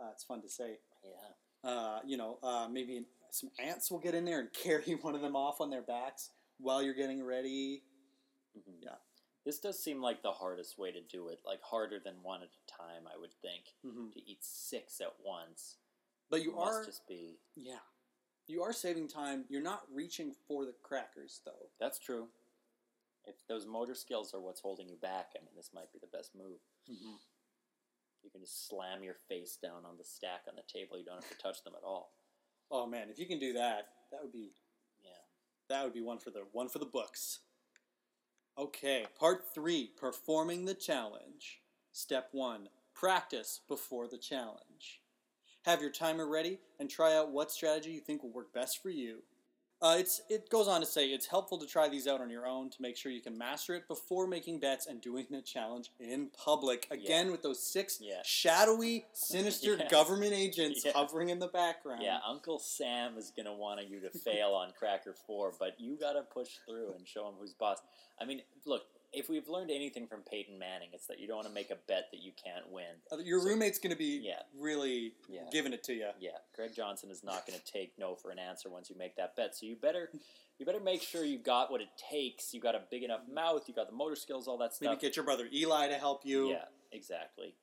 [0.00, 0.78] Uh, it's fun to say.
[1.04, 1.70] Yeah.
[1.70, 5.20] Uh, you know, uh, maybe some ants will get in there and carry one of
[5.20, 7.82] them off on their backs while you're getting ready.
[8.54, 8.96] hmm Yeah.
[9.44, 11.40] This does seem like the hardest way to do it.
[11.46, 13.64] Like harder than one at a time, I would think.
[13.82, 15.76] hmm To eat six at once
[16.30, 17.38] But you must are, just be.
[17.56, 17.78] yeah,
[18.46, 19.44] you are saving time.
[19.48, 21.70] You're not reaching for the crackers though.
[21.80, 22.28] That's true.
[23.28, 26.16] If those motor skills are what's holding you back, I mean, this might be the
[26.16, 26.60] best move.
[26.90, 27.16] Mm-hmm.
[28.24, 30.98] You can just slam your face down on the stack on the table.
[30.98, 32.12] You don't have to touch them at all.
[32.70, 34.50] Oh man, if you can do that, that would be
[35.02, 35.10] Yeah.
[35.68, 37.40] That would be one for the one for the books.
[38.58, 41.60] Okay, part three: performing the challenge.
[41.92, 45.00] Step one: practice before the challenge.
[45.64, 48.90] Have your timer ready and try out what strategy you think will work best for
[48.90, 49.22] you.
[49.80, 52.46] Uh, it's it goes on to say it's helpful to try these out on your
[52.46, 55.90] own to make sure you can master it before making bets and doing the challenge
[56.00, 56.88] in public.
[56.90, 58.20] Again, with those six Yeah.
[58.24, 59.88] shadowy, sinister Yeah.
[59.88, 60.92] government agents Yeah.
[60.94, 62.02] hovering in the background.
[62.02, 66.22] Yeah, Uncle Sam is gonna want you to fail on Cracker Four, but you gotta
[66.22, 67.78] push through and show him who's boss.
[68.20, 71.48] I mean, look, if we've learned anything from Peyton Manning, it's that you don't want
[71.48, 73.00] to make a bet that you can't win.
[73.10, 74.42] Uh, Your So- roommate's going to be Yeah.
[74.54, 75.48] really Yeah.
[75.50, 76.10] giving it to you.
[76.18, 79.16] Yeah, Greg Johnson is not going to take no for an answer once you make
[79.16, 79.56] that bet.
[79.56, 80.12] So you better,
[80.58, 82.52] you better make sure you got what it takes.
[82.52, 83.66] You got a big enough mouth.
[83.68, 84.88] You got the motor skills, all that stuff.
[84.90, 86.50] Maybe get your brother Eli to help you.
[86.50, 87.54] Yeah, exactly.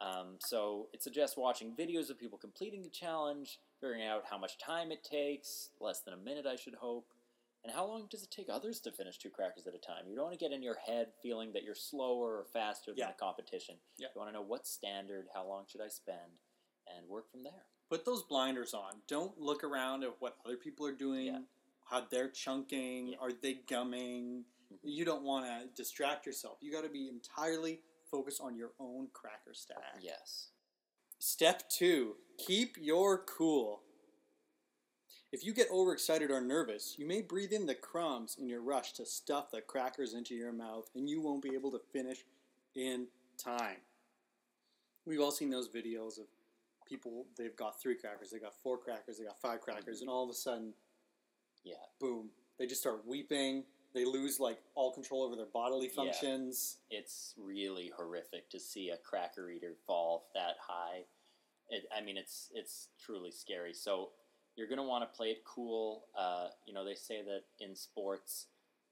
[0.00, 4.58] Um, so it suggests watching videos of people completing the challenge, figuring out how much
[4.58, 7.12] time it takes, less than a minute, I should hope,
[7.66, 10.06] and how long does it take others to finish two crackers at a time.
[10.06, 12.98] You don't want to get in your head feeling that you're slower or faster than
[12.98, 13.08] Yeah.
[13.08, 13.74] the competition.
[13.96, 14.06] Yeah.
[14.14, 16.38] You want to know what standard, how long should I spend,
[16.86, 17.66] and work from there.
[17.88, 19.02] Put those blinders on.
[19.08, 21.40] Don't look around at what other people are doing, Yeah.
[21.86, 23.18] how they're chunking, Yeah.
[23.18, 24.44] are they gumming.
[24.70, 24.78] Mhm.
[24.84, 26.58] You don't want to distract yourself.
[26.62, 29.98] You got to be entirely focused on your own cracker stack.
[30.00, 30.52] Yes.
[31.18, 33.82] Step two keep your cool.
[35.32, 38.92] If you get overexcited or nervous, you may breathe in the crumbs in your rush
[38.94, 42.24] to stuff the crackers into your mouth, and you won't be able to finish
[42.74, 43.78] in time.
[45.04, 46.26] We've all seen those videos of
[46.86, 50.16] people, they've got three crackers, they've got four crackers, they've got five crackers, and mm-hmm.
[50.16, 50.72] all of a sudden,
[51.64, 51.74] Yeah.
[51.98, 53.64] boom, they just start weeping.
[53.92, 55.94] They lose like all control over their bodily Yeah.
[55.94, 56.78] functions.
[56.90, 61.06] It's really horrific to see a cracker eater fall that high.
[61.70, 63.74] It, I mean, it's it's truly scary.
[63.74, 64.12] So
[64.56, 66.06] you're gonna want to play it cool.
[66.18, 68.46] Uh, you know, they say that in sports,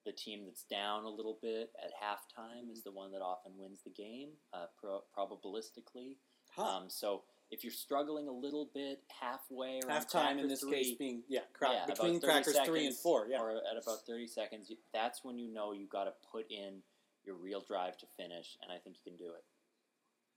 [0.04, 3.80] the team that's down a little bit at halftime is the one that often wins
[3.84, 6.16] the game, uh, pro- probabilistically.
[6.54, 6.62] Huh.
[6.62, 10.92] Um, so if you're struggling a little bit halfway around Halftime in this three, case
[10.98, 13.40] being, yeah, crack, yeah, between 30 crackers three and four, yeah.
[13.40, 16.82] or at about 30 seconds, that's when you know you got to put in
[17.24, 19.44] your real drive to finish, and I think you can do it.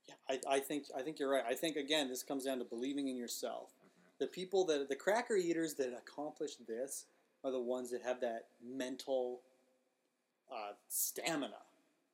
[0.08, 1.44] Yeah, I, I think I think you're right.
[1.46, 3.72] I think again, this comes down to believing in yourself.
[4.18, 7.06] The people that the cracker eaters that accomplish this
[7.44, 9.40] are the ones that have that mental
[10.52, 11.54] uh, stamina.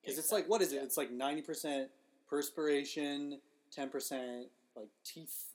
[0.02, 0.76] Because it's like what is it?
[0.76, 0.82] Yeah.
[0.82, 1.88] It's like ninety percent
[2.28, 3.40] perspiration,
[3.72, 5.46] ten percent like teeth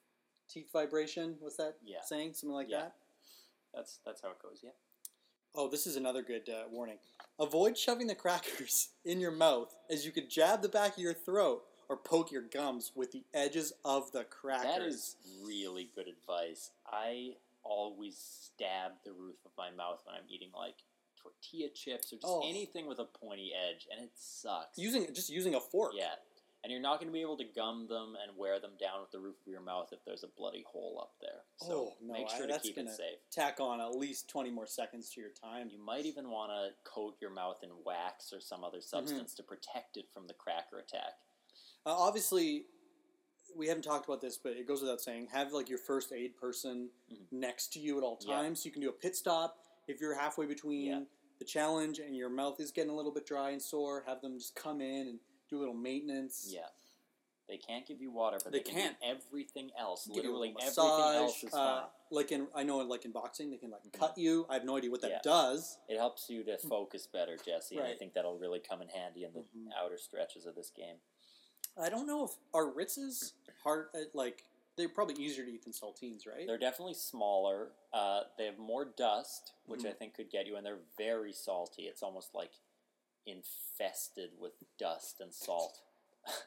[0.49, 1.35] teeth vibration.
[1.39, 1.97] What's that Yeah.
[2.03, 2.33] saying?
[2.33, 2.79] Something like Yeah.
[2.81, 2.95] that.
[3.73, 4.62] That's that's how it goes.
[4.63, 4.71] Yeah.
[5.55, 6.97] Oh, this is another good uh, warning.
[7.39, 11.13] Avoid shoving the crackers in your mouth as you could jab the back of your
[11.13, 14.63] throat or poke your gums with the edges of the crackers.
[14.71, 16.71] That is really good advice.
[16.88, 17.32] I
[17.63, 20.75] always stab the roof of my mouth when I'm eating like
[21.17, 22.47] tortilla chips or just Oh.
[22.47, 24.78] anything with a pointy edge, and it sucks.
[24.78, 25.93] using just using a fork.
[25.95, 26.15] yeah.
[26.62, 29.12] And you're not going to be able to gum them and wear them down with
[29.12, 31.39] the roof of your mouth if there's a bloody hole up there.
[31.56, 33.19] So Oh, no, make I- sure to that's keep it safe.
[33.32, 35.69] Tack on at least twenty more seconds to your time.
[35.71, 38.89] You might even want to coat your mouth in wax or some other Mm-hmm.
[38.89, 41.13] substance to protect it from the cracker attack.
[41.89, 42.65] Uh, obviously,
[43.58, 45.28] we haven't talked about this, but it goes without saying.
[45.34, 47.32] Have like your first aid person Mhm.
[47.32, 48.54] next to you at all Yeah.
[48.54, 51.04] So You can do a pit stop if you're halfway between Yeah.
[51.39, 54.02] the challenge and your mouth is getting a little bit dry and sore.
[54.02, 56.45] Have them just come in and do a little maintenance.
[56.47, 56.69] Yeah.
[57.47, 58.99] They can't give you water, but They they, can can't.
[58.99, 60.06] do everything else.
[60.06, 61.89] Give Literally little everything else massage, is uh, fine.
[62.12, 63.93] like in I know like in boxing they can like Mhm.
[63.93, 64.45] cut you.
[64.47, 65.21] I have no idea what that Yeah.
[65.23, 65.80] does.
[65.88, 69.23] It helps you to focus better, Jesse, and I think that'll really come in handy
[69.23, 69.73] in the Mhm.
[69.73, 71.02] outer stretches of this game.
[71.82, 74.43] I don't know if are Ritz's hard uh, like
[74.77, 76.47] they're probably easier to eat than saltines, right?
[76.47, 77.71] They're definitely smaller.
[77.93, 79.97] Uh, they have more dust, which I Mhm.
[79.97, 81.84] think could get you, and they're very salty.
[81.84, 82.51] It's almost like
[83.25, 85.82] infested with dust and salt.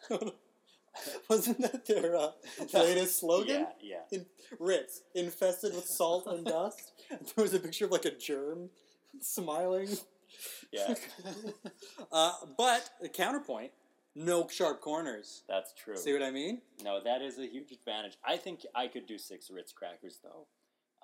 [1.28, 2.32] Wasn't that their uh,
[2.74, 3.66] latest slogan?
[3.80, 4.18] Yeah, yeah.
[4.18, 4.26] In,
[4.58, 6.92] Ritz, infested with salt and dust.
[7.10, 8.70] There was a picture of like a germ
[9.20, 9.88] smiling.
[10.70, 10.94] Yeah,
[12.10, 13.72] uh, but the counterpoint,
[14.14, 15.42] no sharp corners.
[15.48, 15.96] that's true.
[15.96, 16.60] See what I mean?
[16.82, 18.16] No, that is a huge advantage.
[18.24, 20.46] I think I could do six Ritz crackers though,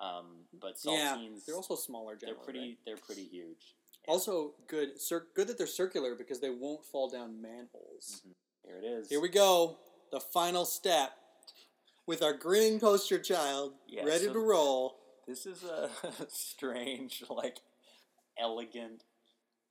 [0.03, 2.17] um, but Yeah, saltines they're also smaller.
[2.19, 2.77] they're pretty right?
[2.85, 3.75] they're pretty huge.
[4.07, 4.99] Also good.
[4.99, 8.21] Cir- good that they're circular because they won't fall down manholes.
[8.27, 8.33] Mhm.
[8.65, 9.09] Here it is.
[9.09, 9.77] Here we go.
[10.11, 11.11] The final step
[12.05, 14.99] with our grinning poster child Yeah, ready so- to roll.
[15.27, 15.89] This is a
[16.27, 17.59] strange, like,
[18.37, 19.03] elegant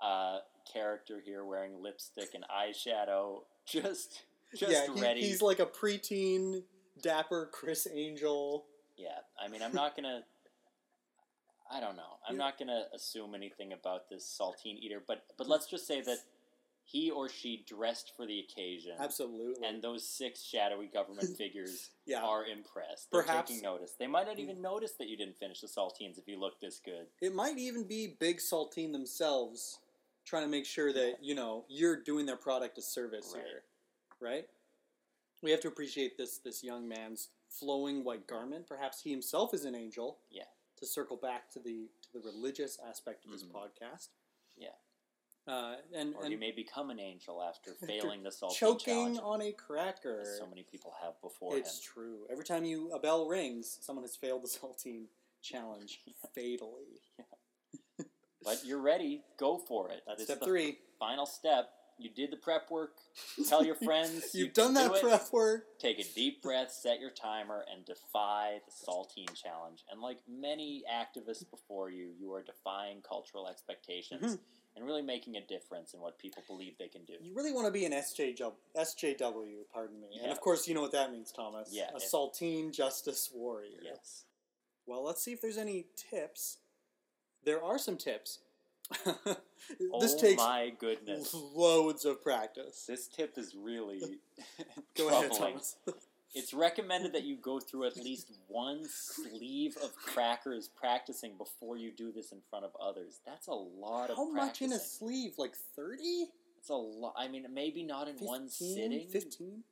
[0.01, 0.39] uh,
[0.73, 3.43] character here wearing lipstick and eyeshadow.
[3.67, 4.23] Just,
[4.57, 5.21] just yeah, he- ready.
[5.21, 6.63] he's like a preteen,
[7.03, 8.65] dapper Criss Angel.
[8.97, 9.09] Yeah,
[9.43, 10.23] I mean, I'm not gonna.
[11.71, 12.19] I don't know.
[12.27, 12.45] I'm Yeah.
[12.45, 16.19] not gonna assume anything about this saltine eater, but but let's just say that
[16.83, 19.63] he or she dressed for the occasion, Absolutely.
[19.67, 23.11] and those six shadowy government figures yeah, are impressed.
[23.13, 23.93] They're Perhaps- taking notice.
[23.99, 24.41] They might not mm.
[24.41, 27.07] even notice that you didn't finish the saltines if you look this good.
[27.21, 29.81] it might even be Big Saltine themselves
[30.29, 33.45] trying to make sure that you know you're doing their product a service Right.
[33.45, 33.63] here,
[34.21, 34.49] right?
[35.43, 38.67] We have to appreciate this this young man's flowing white garment.
[38.67, 40.19] Perhaps he himself is an angel.
[40.31, 40.45] Yeah.
[40.77, 43.53] To circle back to the to the religious aspect of this Mhm.
[43.53, 44.09] podcast.
[44.57, 44.75] Yeah.
[45.47, 47.73] Uh, and Or and you may become an angel after
[48.13, 48.81] failing the saltine challenge.
[48.85, 50.21] choking challenge, on a cracker.
[50.21, 51.83] as so many people have before It's him.
[51.95, 52.27] true.
[52.29, 55.09] Every time you a bell rings, someone has failed the saltine
[55.41, 56.03] challenge
[56.35, 57.01] fatally.
[58.49, 59.23] But you're ready.
[59.37, 60.03] Go for it.
[60.07, 60.79] That's step three.
[60.99, 61.71] Final step.
[62.01, 62.93] You did the prep work.
[63.49, 64.33] Tell your friends.
[64.33, 65.65] you You've can done that do prep work.
[65.81, 69.85] Take a deep breath, set your timer, and defy the saltine challenge.
[69.91, 74.39] And like many activists before you, you are defying cultural expectations Mhm.
[74.77, 77.15] and really making a difference in what people believe they can do.
[77.21, 80.21] You really want to be an SJW, SJW, pardon me.
[80.23, 81.71] And of course, you know what that means, Thomas.
[81.73, 83.81] Yeah, A saltine justice warrior.
[83.83, 84.25] Yes.
[84.87, 86.59] Well, let's see if there's any tips.
[87.45, 88.41] There are some tips.
[89.93, 91.35] Oh this takes my goodness.
[91.35, 92.85] loads of practice.
[92.89, 94.01] This tip is really
[94.97, 95.33] Go ahead.
[95.37, 95.77] Thomas.
[96.35, 101.91] It's recommended that you go through at least one sleeve of crackers practicing before you
[101.91, 103.21] do this in front of others.
[103.27, 105.33] That's a lot of How much in a sleeve?
[105.39, 106.29] Like 30?
[106.59, 107.15] It's a lot.
[107.17, 109.09] I mean, maybe not in one sitting.
[109.09, 109.63] 15?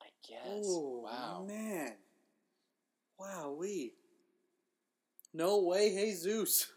[0.00, 0.64] I guess.
[0.64, 1.44] Oh, wow.
[1.46, 1.92] man.
[3.18, 3.92] Wow, we.
[5.36, 6.68] No way, Jesus.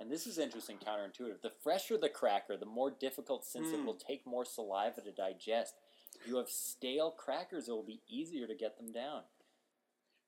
[0.00, 1.42] And this is interesting, counterintuitive.
[1.42, 3.84] The fresher the cracker, the more difficult since it Mm.
[3.84, 5.74] will take more saliva to digest.
[6.18, 9.24] If you have stale crackers, it will be easier to get them down.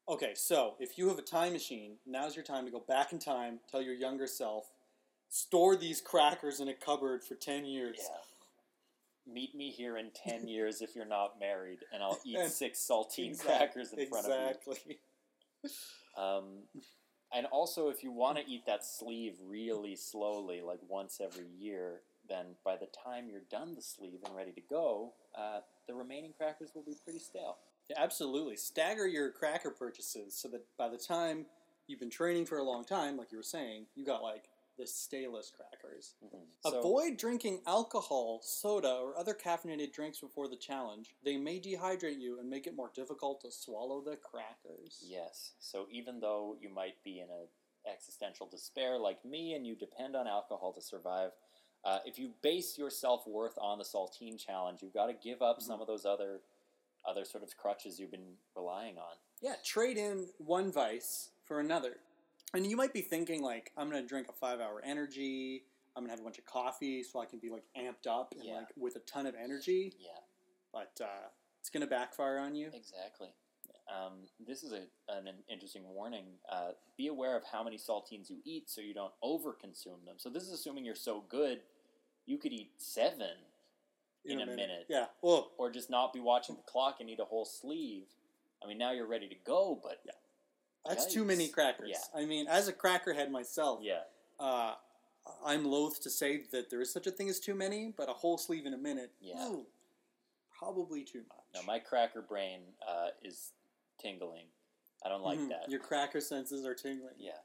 [0.07, 3.19] okay, so if you have a time machine, now's your time to go back in
[3.19, 4.71] time, tell your younger self,
[5.31, 7.99] store these crackers in a cupboard for 10 years.
[9.27, 13.39] Meet me here in 10 years if you're not married, and I'll eat six saltine
[13.45, 14.49] crackers in front of you.
[14.49, 14.99] Exactly.
[16.19, 16.65] Um,
[17.35, 22.01] and also, if you want to eat that sleeve really slowly, like once every year,
[22.29, 26.33] then by the time you're done the sleeve and ready to go, uh, the remaining
[26.37, 27.57] crackers will be pretty stale.
[27.89, 28.57] Yeah, absolutely.
[28.57, 31.47] Stagger your cracker purchases so that by the time
[31.87, 34.45] you've been training for a long time, like you were saying, you got like
[34.83, 36.15] the stalest crackers.
[36.65, 41.15] So, Avoid drinking alcohol, soda, or other caffeinated drinks before the challenge.
[41.25, 45.05] They may dehydrate you and make it more difficult to swallow the crackers.
[45.07, 45.53] yes.
[45.61, 50.15] So even though you might be in a existential despair like me, and you depend
[50.17, 51.31] on alcohol to survive.
[51.85, 55.43] Uh, if you base your self worth on the saltine challenge, you've got to give
[55.43, 56.41] up some of those other,
[57.09, 59.17] other sort of crutches you've been relying on.
[59.41, 61.97] Yeah, trade in one vice for another.
[62.55, 65.65] And you might be thinking, like, I'm going to drink a five hour energy.
[65.97, 68.33] I'm going to have a bunch of coffee so I can be, like, amped up
[68.33, 68.57] and, Yeah.
[68.57, 69.93] like, with a ton of energy.
[69.99, 70.09] Yeah.
[70.73, 71.29] But uh,
[71.61, 72.71] it's going to backfire on you.
[72.75, 73.29] Exactly.
[73.91, 76.25] Um, this is a, an, interesting warning.
[76.51, 80.17] Uh, be aware of how many saltines you eat so you don't overconsume them.
[80.19, 81.61] So this is assuming you're so good,
[82.27, 83.37] you could eat seven,
[84.25, 84.87] in a minute.
[84.89, 85.07] Yeah.
[85.21, 88.05] Well, or just not be watching the clock and eat a whole sleeve.
[88.63, 90.13] I mean, now you're ready to go, but Yeah.
[90.87, 91.91] That's too many crackers.
[91.91, 92.21] Yeah.
[92.21, 94.01] I mean, as a crackerhead myself, yeah,
[94.41, 94.75] uh,
[95.45, 98.13] I'm loath to say that there is such a thing as too many, but a
[98.13, 99.47] whole sleeve in a minute, Yeah.
[99.49, 99.67] ooh,
[100.59, 101.39] probably too much.
[101.55, 103.53] no, my cracker brain uh, is
[103.99, 104.47] tingling.
[105.05, 105.49] I don't like Mhm.
[105.51, 105.69] that.
[105.69, 107.15] Your cracker senses are tingling.
[107.19, 107.39] yeah,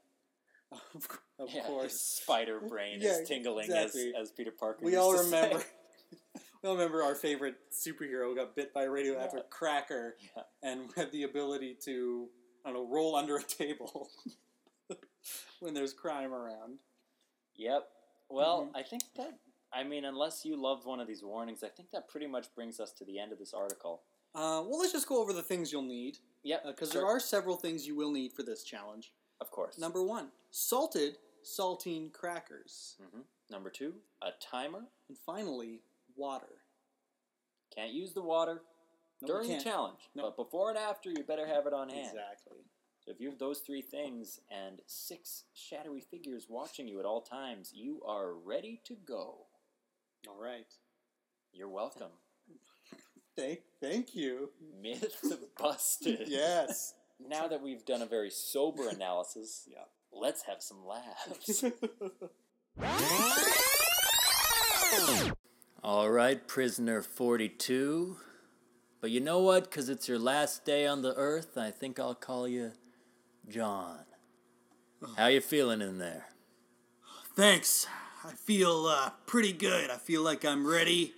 [0.94, 1.08] of
[1.38, 1.66] of yeah.
[1.66, 2.00] Course.
[2.00, 4.12] spider brain Yeah, is tingling exactly.
[4.16, 4.84] as, as Peter Parker.
[4.84, 5.62] We all remember.
[6.62, 9.48] we all remember our favorite superhero got bit by a radioactive Yeah.
[9.50, 10.16] cracker
[10.62, 12.28] and had the ability to,
[12.68, 14.10] I don't know, roll under a table
[15.60, 16.80] when there's crime around.
[17.56, 17.88] Yep.
[18.28, 18.76] Well, Mhm.
[18.76, 19.38] I think that
[19.70, 22.80] I mean, unless you loved one of these warnings, I think that pretty much brings
[22.80, 24.02] us to the end of this article.
[24.34, 27.02] Uh, well, let's just go over the things you'll need Yep, because sure.
[27.02, 29.12] there are several things you will need for this challenge.
[29.40, 29.76] of course.
[29.78, 34.86] Number one, salted saltine crackers, hmm Number two, a timer.
[35.08, 35.82] and finally,
[36.16, 36.62] water.
[37.74, 38.62] Can't use the water
[39.22, 40.22] No, during the challenge, No.
[40.24, 42.06] but before and after, you better have it on hand.
[42.06, 42.58] Exactly.
[43.04, 47.20] So if you have those three things and six shadowy figures watching you at all
[47.22, 49.46] times, you are ready to go.
[50.28, 50.66] All right.
[51.52, 52.10] You're welcome.
[53.36, 54.50] Thank, thank you.
[54.82, 55.22] Myth
[55.58, 56.22] busted.
[56.26, 56.94] yes.
[57.24, 59.84] Now that we've done a very sober analysis, Yeah.
[60.12, 61.64] let's have some laughs.
[65.84, 68.16] All right, prisoner 42.
[69.00, 69.64] But you know what?
[69.64, 72.72] Because it's your last day on the earth, I think I'll call you
[73.48, 74.00] John.
[75.16, 76.26] How you feeling in there?
[77.36, 77.86] Thanks.
[78.24, 79.90] I feel uh, pretty good.
[79.90, 81.14] I feel like I'm ready.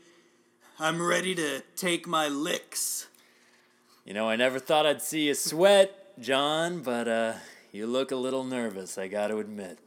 [0.79, 3.09] I'm ready to take my licks.
[4.05, 7.33] You know, I never thought I'd see you sweat, John, but uh,
[7.73, 9.79] you look a little nervous, I gotta admit.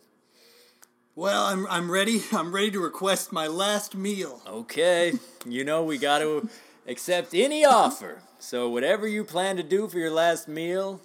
[1.15, 2.21] Well, I'm I'm ready.
[2.31, 4.41] I'm ready to request my last meal.
[4.47, 5.13] Okay,
[5.45, 6.49] you know we got to
[6.87, 8.21] accept any offer.
[8.39, 11.01] So whatever you plan to do for your last meal,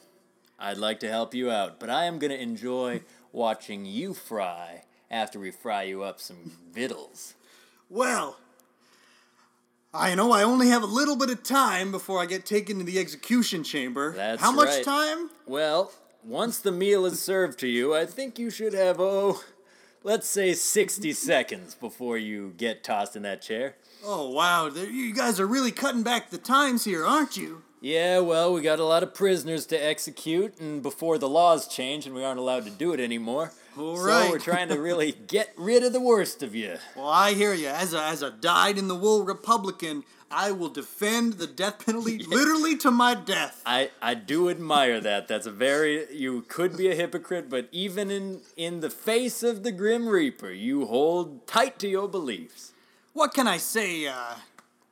[0.58, 1.78] I'd like to help you out.
[1.78, 3.02] But I am gonna enjoy
[3.32, 7.34] watching you fry after we fry you up some victuals.
[7.88, 8.38] Well,
[9.94, 12.84] I know I only have a little bit of time before I get taken to
[12.84, 14.12] the execution chamber.
[14.12, 14.84] That's How much right.
[14.84, 15.30] time?
[15.46, 19.42] Well, once the meal is served to you, I think you should have oh,
[20.02, 23.76] let's say sixty seconds before you get tossed in that chair.
[24.04, 27.62] Oh wow, you guys are really cutting back the times here, aren't you?
[27.80, 32.06] Yeah, well, we got a lot of prisoners to execute, and before the laws change
[32.06, 33.52] and we aren't allowed to do it anymore.
[33.76, 34.30] All so right.
[34.30, 36.76] we're trying to really get rid of the worst of you.
[36.96, 37.68] Well, I hear you.
[37.68, 42.18] As a as a dyed in the wool Republican, I will defend the death penalty
[42.28, 43.62] literally to my death.
[43.64, 45.28] I, I do admire that.
[45.28, 49.62] That's a very you could be a hypocrite, but even in in the face of
[49.62, 52.72] the Grim Reaper, you hold tight to your beliefs.
[53.18, 54.36] What can I say, uh,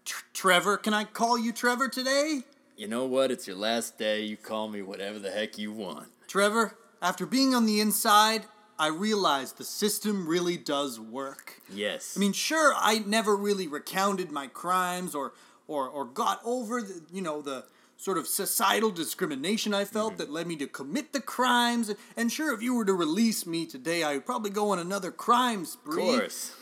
[0.05, 0.79] Tr- Trevor?
[0.79, 2.41] Can I call you Trevor today?
[2.77, 3.31] You know what?
[3.31, 4.22] It's your last day.
[4.22, 6.09] You call me whatever the heck you want.
[6.27, 8.47] Trevor, after being on the inside,
[8.81, 11.62] I realized the system really does work.
[11.72, 12.14] Yes.
[12.16, 15.33] I mean, sure, I never really recounted my crimes or
[15.68, 17.66] or or got over the, you know, the
[17.97, 21.95] sort of societal discrimination I felt that led me to commit the crimes.
[22.16, 25.12] And sure, if you were to release me today, I would probably go on another
[25.12, 26.03] crime spree.
[26.03, 26.53] of course.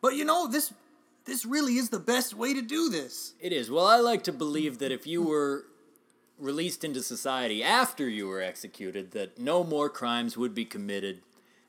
[0.00, 0.72] But you know, this
[1.26, 3.34] this really is the best way to do this.
[3.40, 3.70] It is.
[3.70, 5.64] Well, I like to believe that if you were
[6.38, 11.20] released into society after you were executed, that no more crimes would be committed,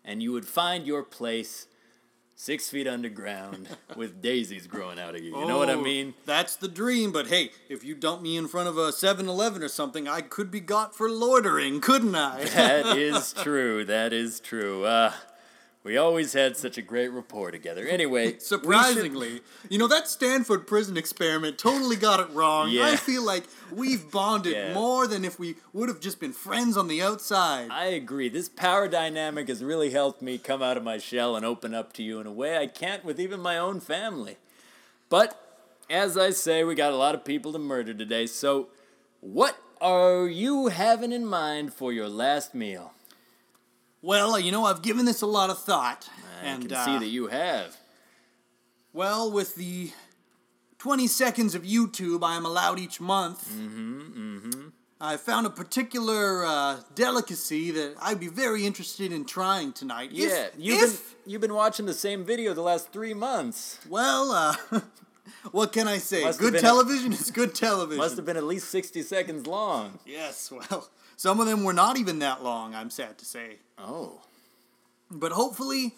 [0.06, 1.68] and you would find your place
[2.34, 5.38] six feet underground with daisies growing out of you.
[5.38, 6.14] You know what I Oh, mean?
[6.26, 9.68] That's the dream, but hey, if you dump me in front of a 7-Eleven or
[9.68, 12.46] something, I could be got for loitering, couldn't I?
[12.46, 13.86] That is true.
[13.86, 14.86] That is true.
[14.86, 15.12] Uh,
[15.84, 17.88] we always had such a great rapport together.
[17.88, 22.70] Anyway, we should- Surprisingly, you know that Stanford prison experiment totally got it wrong.
[22.70, 22.86] Yeah.
[22.86, 24.74] I feel like we've bonded Yeah.
[24.74, 27.70] more than if we would have just been friends on the outside.
[27.72, 28.30] I agree.
[28.30, 31.94] This power dynamic has really helped me come out of my shell and open up
[31.94, 34.38] to you in a way I can't with even my own family.
[35.10, 35.38] But
[35.90, 38.28] as I say, we got a lot of people to murder today.
[38.28, 38.70] So,
[39.20, 42.94] what are you having in mind for your last meal?
[44.02, 46.10] Well, you know I've given this a lot of thought,
[46.42, 47.76] I and can uh, see that you have.
[48.94, 49.92] well, with the
[50.80, 56.78] 20 seconds of YouTube I am allowed each month, Mm-hmm, I found a particular uh,
[56.94, 60.12] delicacy that I'd be very interested in trying tonight.
[60.12, 63.80] If- Yeah, you've if, been you've been watching the same video the last three months.
[63.90, 64.80] Well, uh,
[65.52, 66.24] what can I say?
[66.24, 67.98] Must good been a- television is good television.
[67.98, 69.98] Must have been at least sixty seconds long.
[70.06, 70.88] Yes, well,
[71.22, 72.74] some of them were not even that long.
[72.74, 74.22] I'm sad to say, Oh,
[75.12, 75.94] but hopefully,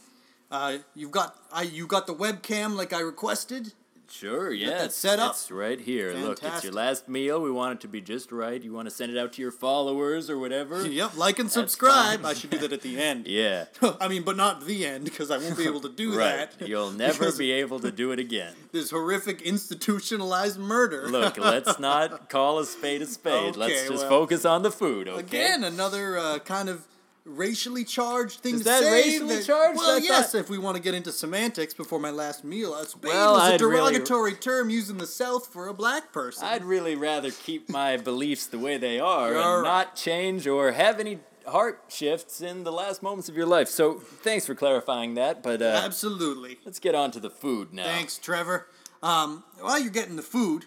[0.52, 3.72] uh, you've got I you got the webcam like I requested.
[4.14, 4.84] Sure, yeah.
[4.86, 5.32] It's, set up.
[5.32, 6.14] it's right here.
[6.14, 7.42] Look, it's your last meal.
[7.42, 8.62] We want it to be just right.
[8.62, 10.88] You want to send it out to your followers or whatever?
[10.94, 12.24] Yep, like and subscribe.
[12.24, 13.26] I should do that at the end.
[13.34, 13.66] Yeah.
[14.00, 16.52] I mean, but not the end because I won't be able to do Right.
[16.60, 16.68] that.
[16.68, 18.54] You'll never be able to do it again.
[18.72, 21.08] This horrific institutionalized murder.
[21.08, 23.56] Look, let's not call a spade a spade.
[23.56, 25.20] let's just well, focus on the food, okay?
[25.20, 26.86] Again, another uh, kind of
[27.26, 28.92] racially charged thing Is to that say.
[28.92, 29.78] racially that- charged?
[29.80, 32.74] Well, I yes, thought- if we want to get into semantics before my last meal.
[32.76, 35.74] A spade Well, was a I'd really- derogatory term used in the South for a
[35.74, 36.46] black person.
[36.46, 39.70] I'd really rather keep my beliefs the way they are All and right.
[39.70, 43.68] not change or have any heart shifts in the last moments of your life.
[43.70, 45.42] So thanks for clarifying that.
[45.44, 46.58] But uh, Absolutely.
[46.66, 47.84] let's get on to the food now.
[47.86, 48.68] Thanks, Trevor.
[49.02, 50.66] Um, while you're getting the food,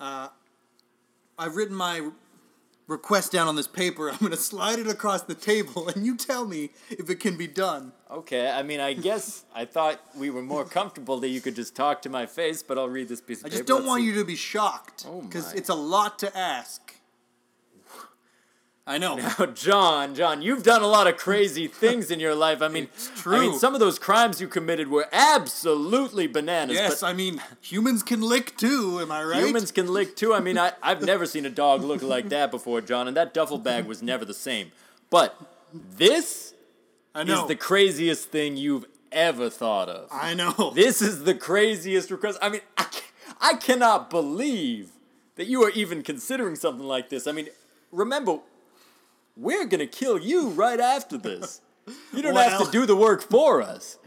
[0.00, 0.28] uh,
[1.38, 2.10] I've written my
[2.86, 4.10] request down on this paper.
[4.10, 7.36] I'm going to slide it across the table, and you tell me if it can
[7.36, 7.92] be done.
[8.10, 11.74] Okay, I mean, I guess I thought we were more comfortable that you could just
[11.74, 13.54] talk to my face, but I'll read this piece of I paper.
[13.56, 14.06] I just don't Let's want see.
[14.06, 15.58] you to be shocked Oh, because my.
[15.58, 16.94] it's a lot to ask.
[18.88, 19.16] I know.
[19.16, 22.62] Now, John, John, you've done a lot of crazy things in your life.
[22.62, 22.88] I mean,
[23.26, 26.76] I mean, some of those crimes you committed were absolutely bananas.
[26.76, 29.00] yes, I mean humans can lick too.
[29.00, 29.44] Am I right?
[29.44, 30.32] humans can lick too.
[30.32, 33.34] I mean, I, I've never seen a dog look like that before, John, and that
[33.34, 34.70] duffel bag was never the same.
[35.10, 35.36] But
[35.72, 36.54] this
[37.14, 40.08] I is the craziest thing you've ever thought of.
[40.12, 40.72] I know.
[40.74, 42.38] This is the craziest request.
[42.40, 42.86] I mean, I,
[43.40, 44.90] I cannot believe
[45.36, 47.26] that you are even considering something like this.
[47.26, 47.48] I mean,
[47.90, 48.38] remember,
[49.36, 51.60] we're going to kill you right after this.
[52.12, 53.98] You don't have to do the work for us.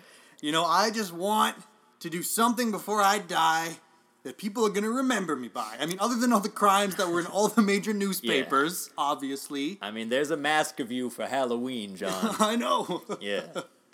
[0.41, 1.55] You know, I just want
[1.99, 3.77] to do something before I die
[4.23, 5.77] that people are going to remember me by.
[5.79, 9.77] I mean, other than all the crimes that were in all the major newspapers, obviously.
[9.81, 12.35] I mean, there's a mask of you for Halloween, John.
[12.39, 13.03] I know.
[13.21, 13.43] Yeah.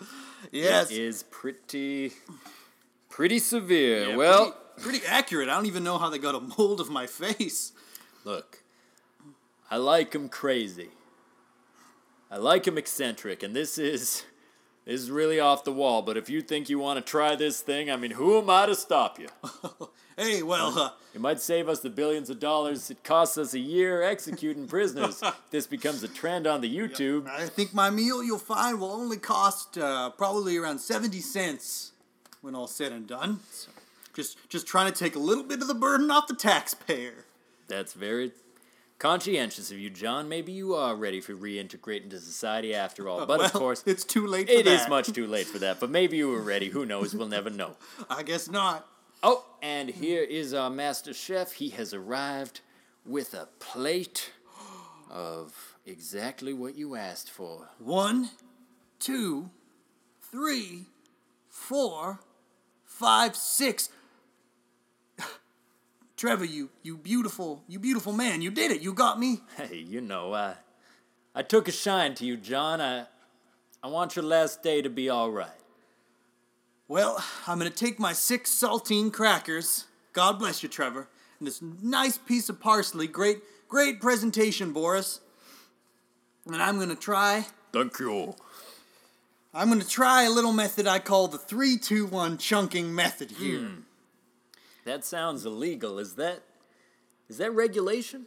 [0.52, 0.90] yes.
[0.90, 2.12] It is pretty,
[3.08, 4.10] pretty severe.
[4.10, 5.48] Yeah, well, pretty, pretty accurate.
[5.48, 7.72] I don't even know how they got a mold of my face.
[8.24, 8.62] Look,
[9.70, 10.90] I like him crazy.
[12.30, 14.24] I like him eccentric, and this is
[14.84, 16.02] this is really off the wall.
[16.02, 18.66] But if you think you want to try this thing, I mean, who am I
[18.66, 19.28] to stop you?
[20.18, 23.58] Hey, well, uh, It might save us the billions of dollars it costs us a
[23.58, 25.22] year executing prisoners.
[25.22, 27.28] if this becomes a trend on the YouTube.
[27.28, 31.92] I think my meal you'll find will only cost uh, probably around 70 cents
[32.40, 33.40] when all said and done.
[33.50, 33.70] So
[34.14, 37.26] just, just trying to take a little bit of the burden off the taxpayer.
[37.68, 38.32] That's very
[38.98, 40.28] conscientious of you, John.
[40.28, 43.16] Maybe you are ready for reintegrate into society after all.
[43.26, 44.90] But well, of course, it's too late for it is that.
[44.90, 45.80] much too late for that.
[45.80, 46.68] But maybe you were ready.
[46.68, 47.14] Who knows?
[47.14, 47.76] We'll never know.
[48.10, 48.86] I guess not.
[49.22, 51.52] Oh, and here is our master chef.
[51.52, 52.60] He has arrived
[53.04, 54.32] with a plate
[55.10, 57.68] of exactly what you asked for.
[57.78, 58.30] One,
[58.98, 59.50] two,
[60.30, 60.86] three,
[61.48, 62.20] four,
[62.84, 63.88] five, six.
[66.16, 68.80] Trevor, you you beautiful, you beautiful man, you did it.
[68.80, 69.40] You got me.
[69.56, 70.54] Hey, you know, I,
[71.34, 72.80] I took a shine to you, John.
[72.80, 73.06] I,
[73.82, 75.50] I want your last day to be all right.
[76.88, 79.84] Well, I'm gonna take my six saltine crackers.
[80.14, 81.08] God bless you, Trevor.
[81.38, 83.06] And this nice piece of parsley.
[83.06, 85.20] Great, great presentation, Boris.
[86.46, 87.46] And I'm gonna try.
[87.72, 88.34] Thank you.
[89.52, 93.58] I'm gonna try a little method I call the three, two, one chunking method here.
[93.58, 93.80] Hmm.
[94.86, 95.98] That sounds illegal.
[95.98, 96.42] Is that,
[97.28, 98.26] is that regulation?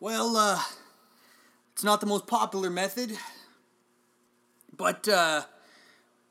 [0.00, 0.60] Well, uh,
[1.72, 3.16] it's not the most popular method,
[4.76, 5.42] but uh,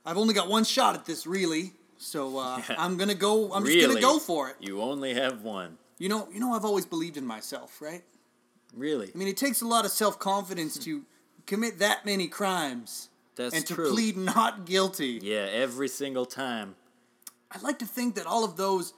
[0.06, 1.72] I've only got one shot at this, really.
[1.98, 3.54] So uh, I'm gonna go.
[3.54, 4.58] I'm just gonna go for it.
[4.60, 5.78] You only have one.
[5.98, 8.04] You know, you know, I've always believed in myself, right?
[8.76, 9.10] Really?
[9.14, 11.04] I mean, it takes a lot of self confidence to
[11.46, 13.08] commit that many crimes
[13.38, 13.92] That's and to true.
[13.92, 15.22] plead not guilty.
[15.24, 16.76] Yeah, every single time.
[17.50, 18.94] I'd like to think that all of those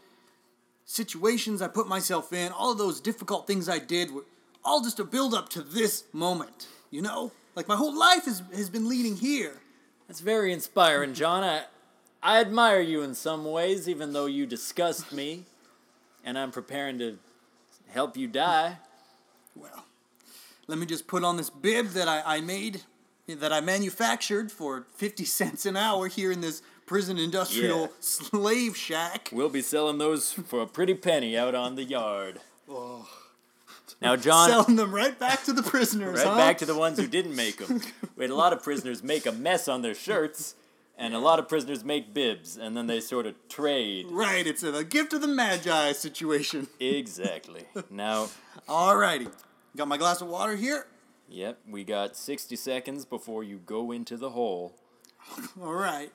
[0.85, 4.25] situations I put myself in, all of those difficult things I did, were
[4.63, 6.67] all just a build up to this moment.
[6.89, 9.61] You know, like my whole life has has been leading here.
[10.07, 11.43] That's very inspiring, John.
[11.43, 11.63] I,
[12.21, 15.45] I admire you in some ways, even though you disgust me,
[16.23, 17.17] and I'm preparing to
[17.87, 18.77] help you die.
[19.55, 19.85] Well,
[20.67, 22.81] let me just put on this bib that I, I made,
[23.27, 26.61] that I manufactured for 50 cents an hour here in this
[26.91, 27.87] prison industrial Yeah.
[28.01, 29.29] slave shack.
[29.31, 32.41] We'll be selling those for a pretty penny out on the yard.
[32.69, 33.07] Oh.
[34.01, 36.35] Now, John, Selling them right back to the prisoners, right huh?
[36.35, 37.79] back to the ones who didn't make them.
[38.17, 40.55] We had a lot of prisoners make a mess on their shirts,
[40.97, 44.07] and a lot of prisoners make bibs, and then they sort of trade.
[44.09, 46.67] Right, it's a, gift of the Magi situation.
[46.81, 47.63] Exactly.
[47.89, 48.27] Now,
[48.67, 49.31] Alrighty.
[49.77, 50.87] Got my glass of water here.
[51.29, 54.75] yep, we got 60 seconds before you go into the hole.
[55.57, 56.11] Alright.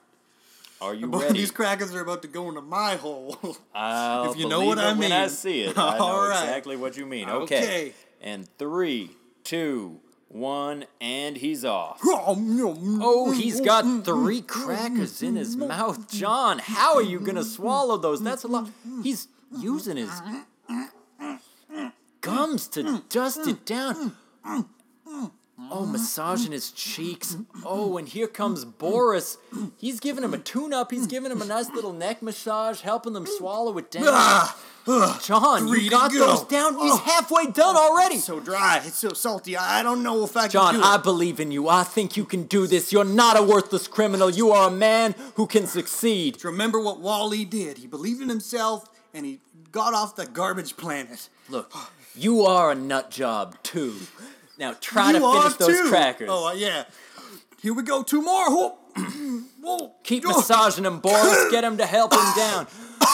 [0.80, 1.34] Are you ready?
[1.38, 3.38] these crackers are about to go into my hole.
[3.74, 5.76] I'll If you know what I it when I see it.
[5.78, 6.42] I know right.
[6.42, 7.28] exactly what you mean.
[7.28, 7.56] Okay.
[7.58, 7.92] Okay.
[8.20, 9.10] And three,
[9.44, 12.00] two, one, and he's off.
[12.04, 12.36] oh,
[13.00, 16.10] Oh, he's got three crackers in his mouth.
[16.10, 18.22] John, how are you going to swallow those?
[18.22, 18.68] That's a lot.
[19.02, 20.10] He's using his
[22.20, 24.16] gums to dust it down.
[25.70, 27.36] Oh, massaging his cheeks.
[27.64, 29.38] Oh, and here comes Boris.
[29.78, 30.90] He's giving him a tune up.
[30.90, 34.04] He's giving him a nice little neck massage, helping them swallow it down.
[34.08, 36.18] Ah, John, three you got go.
[36.18, 36.74] those down.
[36.78, 36.96] He's Oh.
[36.98, 38.16] halfway done already.
[38.16, 38.82] It's so dry.
[38.84, 39.56] It's so salty.
[39.56, 41.68] I I don't know if I John, can John, I believe in you.
[41.68, 42.92] I think you can do this.
[42.92, 44.30] You're not a worthless criminal.
[44.30, 46.44] You are a man who can succeed.
[46.44, 47.78] Remember what WALL-E did.
[47.78, 49.40] He believed in himself and he
[49.72, 51.28] got off the garbage planet.
[51.48, 51.72] Look,
[52.14, 53.94] you are a nut job too.
[54.58, 56.28] Now try You to finish those crackers.
[56.30, 56.84] Oh, uh, yeah.
[57.60, 58.02] Here we go.
[58.02, 58.50] Two more.
[58.50, 58.78] Whoa.
[59.60, 59.92] Whoa.
[60.04, 60.36] Keep Oh.
[60.36, 61.48] massaging him, Boris.
[61.50, 62.66] Get him to help him down.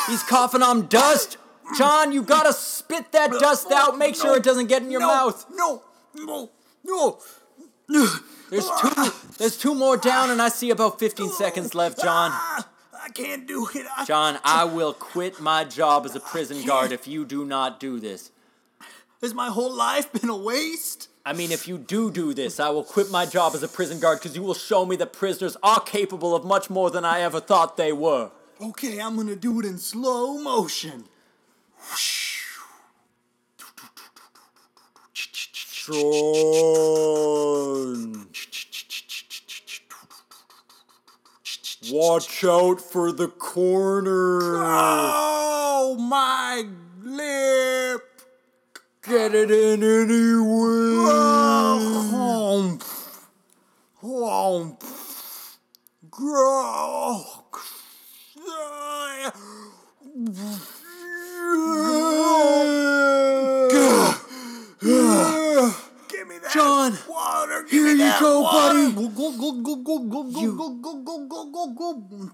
[0.08, 1.38] He's coughing on dust.
[1.76, 3.96] John, you gotta spit that dust out.
[3.96, 5.46] Make sure it doesn't get in your no, mouth.
[5.54, 5.82] No.
[6.14, 6.50] No.
[6.84, 7.18] No.
[8.50, 9.12] There's two.
[9.38, 12.30] There's two more down, and I see about 15 seconds left, John.
[12.32, 12.68] Ah,
[13.02, 13.86] I can't do it.
[13.96, 17.80] I, John, I will quit my job as a prison guard if you do not
[17.80, 18.30] do this.
[19.22, 21.08] Has my whole life been a waste?
[21.24, 24.00] I mean, if you do do this, I will quit my job as a prison
[24.00, 27.20] guard because you will show me that prisoners are capable of much more than I
[27.20, 28.32] ever thought they were.
[28.60, 31.04] Okay, I'm gonna do it in slow motion.
[35.84, 35.98] John.
[41.90, 44.62] Watch out for the corner.
[44.64, 46.64] Oh, my
[47.02, 48.11] lip.
[49.04, 51.08] Get it in anyway.
[51.10, 52.78] Oh,
[54.04, 54.78] oh,
[56.10, 57.24] grow.
[66.08, 67.62] Give me that John, water.
[67.62, 68.90] Give here me you that go, water.
[68.90, 68.92] buddy.
[68.92, 72.30] Go go go go go go go You- go go go go go go.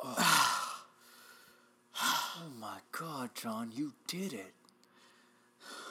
[1.98, 4.52] Oh my God, John, you did it.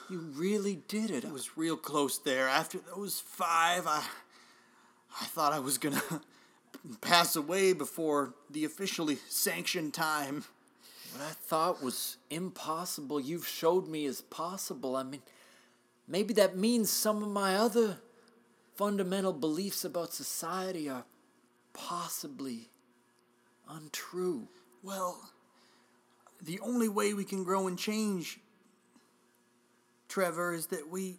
[0.09, 1.23] You really did it.
[1.23, 2.47] It was real close there.
[2.47, 4.03] After those five, I
[5.19, 6.01] I thought I was gonna
[7.01, 10.43] pass away before the officially sanctioned time.
[11.13, 14.95] What I thought was impossible, you've showed me is possible.
[14.95, 15.21] I mean,
[16.07, 17.97] maybe that means some of my other
[18.75, 21.05] fundamental beliefs about society are
[21.73, 22.69] possibly
[23.69, 24.49] untrue.
[24.83, 25.29] Well,
[26.41, 28.39] the only way we can grow and change,
[30.15, 31.17] Trevor, is that we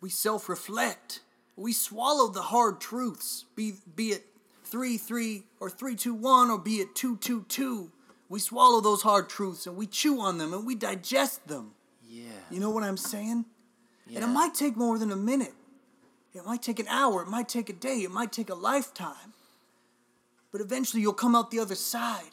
[0.00, 1.20] we self-reflect.
[1.54, 4.24] We swallow the hard truths, be be it
[4.64, 7.92] three three or three two one or be it two two two.
[8.30, 11.72] We swallow those hard truths and we chew on them and we digest them.
[12.08, 12.30] Yeah.
[12.50, 13.44] You know what I'm saying?
[14.06, 14.20] Yeah.
[14.20, 15.52] And it might take more than a minute.
[16.32, 17.20] It might take an hour.
[17.20, 17.98] It might take a day.
[17.98, 19.34] It might take a lifetime.
[20.52, 22.32] But eventually you'll come out the other side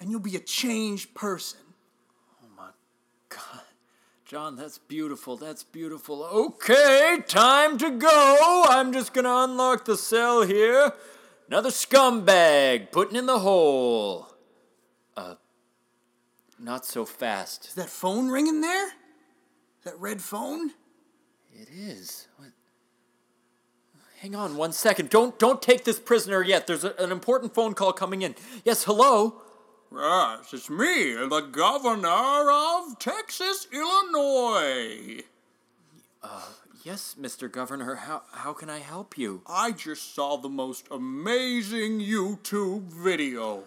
[0.00, 1.60] and you'll be a changed person.
[2.42, 2.70] Oh my
[3.28, 3.65] God.
[4.26, 5.36] John, that's beautiful.
[5.36, 6.24] That's beautiful.
[6.24, 8.64] Okay, time to go.
[8.68, 10.92] I'm just gonna unlock the cell here.
[11.46, 14.26] Another scumbag putting in the hole.
[15.16, 15.36] Uh,
[16.58, 17.68] not so fast.
[17.68, 18.88] Is that phone ringing there?
[19.84, 20.70] That red phone?
[21.54, 22.26] It is.
[22.36, 22.48] What?
[24.18, 25.08] Hang on one second.
[25.08, 26.66] Don't don't take this prisoner yet.
[26.66, 28.34] There's a, an important phone call coming in.
[28.64, 29.42] Yes, hello.
[29.92, 35.22] Yes, it's me, the governor of Texas, Illinois.
[36.22, 36.42] Uh,
[36.82, 37.50] Yes, Mr.
[37.50, 37.96] Governor.
[37.96, 39.42] How how can I help you?
[39.44, 43.64] I just saw the most amazing YouTube video.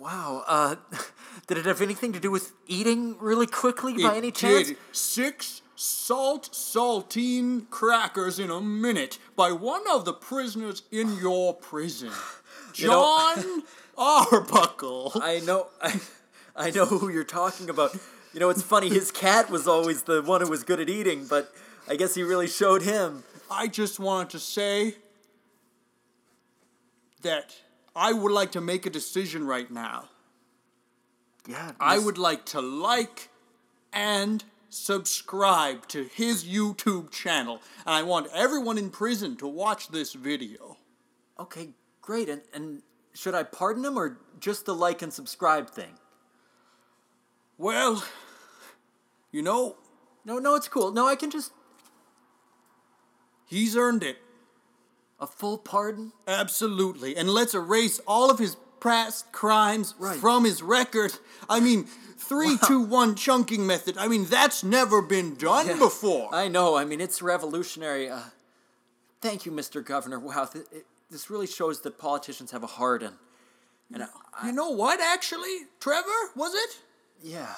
[0.00, 0.42] Wow.
[0.48, 0.74] Uh,
[1.46, 4.66] did it have anything to do with eating really quickly by It any chance?
[4.66, 11.54] did six salt saltine crackers in a minute by one of the prisoners in your
[11.54, 12.10] prison,
[12.72, 13.62] John
[13.96, 15.12] Arbuckle.
[15.16, 15.68] I know.
[15.80, 16.00] I,
[16.56, 17.96] I know who you're talking about.
[18.32, 18.88] You know, it's funny.
[18.88, 21.52] His cat was always the one who was good at eating, but
[21.88, 23.24] I guess he really showed him.
[23.50, 24.96] I just wanted to say
[27.22, 27.54] that
[27.94, 30.08] I would like to make a decision right now.
[31.46, 31.72] Yeah.
[31.78, 33.28] I would like to like
[33.92, 40.14] and subscribe to his YouTube channel, and I want everyone in prison to watch this
[40.14, 40.78] video.
[41.38, 41.70] Okay,
[42.00, 42.28] great.
[42.28, 42.82] And and
[43.14, 45.98] should I pardon him or just the like and subscribe thing?
[47.56, 48.04] Well,
[49.32, 49.76] you know,
[50.24, 50.90] No, no, it's cool.
[50.92, 51.52] No, I can just
[53.46, 54.18] he's earned it.
[55.20, 56.12] a full pardon.
[56.26, 57.16] Absolutely.
[57.16, 60.18] And let's erase all of his past crimes Right.
[60.18, 61.14] from his record.
[61.48, 63.96] I mean, three, two, one chunking method.
[63.96, 66.34] I mean, that's never been done Yeah, before.
[66.34, 66.74] I know.
[66.74, 68.10] I mean, it's revolutionary.
[68.10, 68.20] Uh,
[69.20, 69.82] thank you, Mr.
[69.84, 70.18] Governor.
[70.18, 73.16] Wow, th- it, this really shows that politicians have a heart and
[73.92, 75.54] and I, you know what, actually?
[75.78, 76.78] Trevor, was it?
[77.22, 77.54] yeah.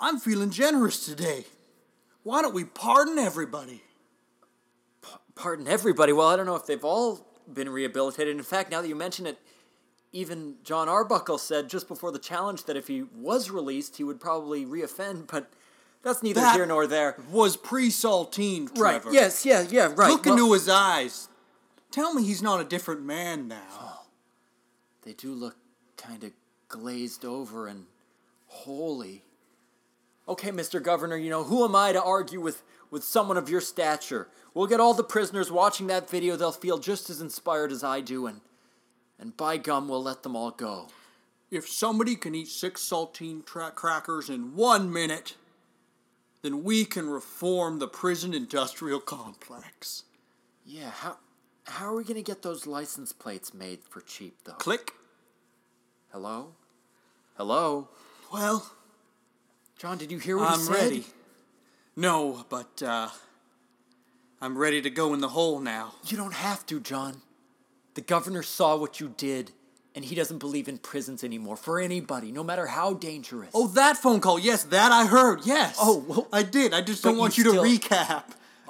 [0.00, 1.44] I'm feeling generous today.
[2.24, 3.82] Why don't we pardon everybody?
[5.34, 6.12] pardon everybody.
[6.12, 8.36] Well, I don't know if they've all been rehabilitated.
[8.36, 9.38] In fact, now that you mention it,
[10.12, 14.20] even John Arbuckle said just before the challenge that if he was released, he would
[14.20, 15.50] probably reoffend, but
[16.02, 17.16] that's neither That here nor there.
[17.30, 19.08] Was pre-Saltine, Trevor.
[19.08, 19.14] Right.
[19.14, 20.10] Yes, yeah, yeah, right.
[20.10, 21.28] Look Well, into his eyes.
[21.92, 23.60] Tell me he's not a different man now.
[23.78, 24.06] Oh,
[25.02, 25.56] they do look
[25.98, 26.32] kind of
[26.68, 27.84] glazed over and
[28.46, 29.22] holy.
[30.26, 30.82] Okay, Mr.
[30.82, 34.28] Governor, you know, who am I to argue with, with someone of your stature?
[34.54, 38.00] We'll get all the prisoners watching that video, they'll feel just as inspired as I
[38.00, 38.40] do, and,
[39.18, 40.88] and by gum, we'll let them all go.
[41.50, 45.36] If somebody can eat six saltine tra- crackers in one minute,
[46.40, 50.04] then we can reform the prison industrial complex.
[50.64, 51.18] Yeah, how,
[51.64, 54.52] how are we going to get those license plates made for cheap, though?
[54.52, 54.92] Click.
[56.10, 56.52] Hello?
[57.36, 57.88] Hello?
[58.32, 58.70] Well,
[59.78, 60.74] John, did you hear what I'm said?
[60.74, 61.04] ready.
[61.96, 63.08] No, but uh,
[64.40, 65.94] I'm ready to go in the hole now.
[66.06, 67.22] You don't have to, John.
[67.94, 69.52] The governor saw what you did,
[69.94, 73.50] and he doesn't believe in prisons anymore for anybody, no matter how dangerous.
[73.54, 74.38] Oh, that phone call.
[74.38, 75.40] Yes, that I heard.
[75.44, 75.76] Yes.
[75.80, 76.72] Oh, well- I did.
[76.74, 78.24] I just don't want you you, still- to recap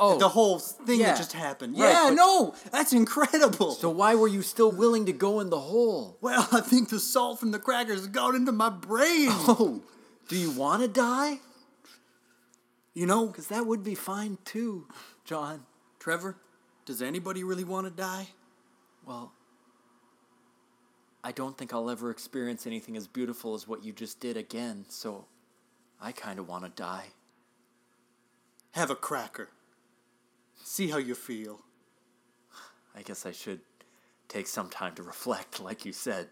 [0.05, 0.19] Oh.
[0.19, 1.13] the whole thing Yeah.
[1.13, 1.79] that just happened.
[1.79, 3.71] Right, yeah, but- no, that's incredible.
[3.73, 6.19] so why were you still willing to go in the hole?
[6.21, 9.29] well, I think the salt from the crackers got into my brain.
[9.31, 9.83] Oh,
[10.29, 11.39] do you want to die?
[12.95, 14.87] You know, Because that would be fine too,
[15.25, 15.67] John.
[16.01, 16.37] Trevor,
[16.85, 18.29] does anybody really want to die?
[19.07, 19.33] Well,
[21.25, 24.85] I don't think I'll ever experience anything as beautiful as what you just did again,
[24.89, 25.27] so
[26.01, 27.07] I kind of want to die.
[28.73, 29.49] Have a cracker.
[30.73, 31.61] See how you feel.
[32.97, 33.61] I guess I should
[34.27, 36.29] take some time to reflect, like you said.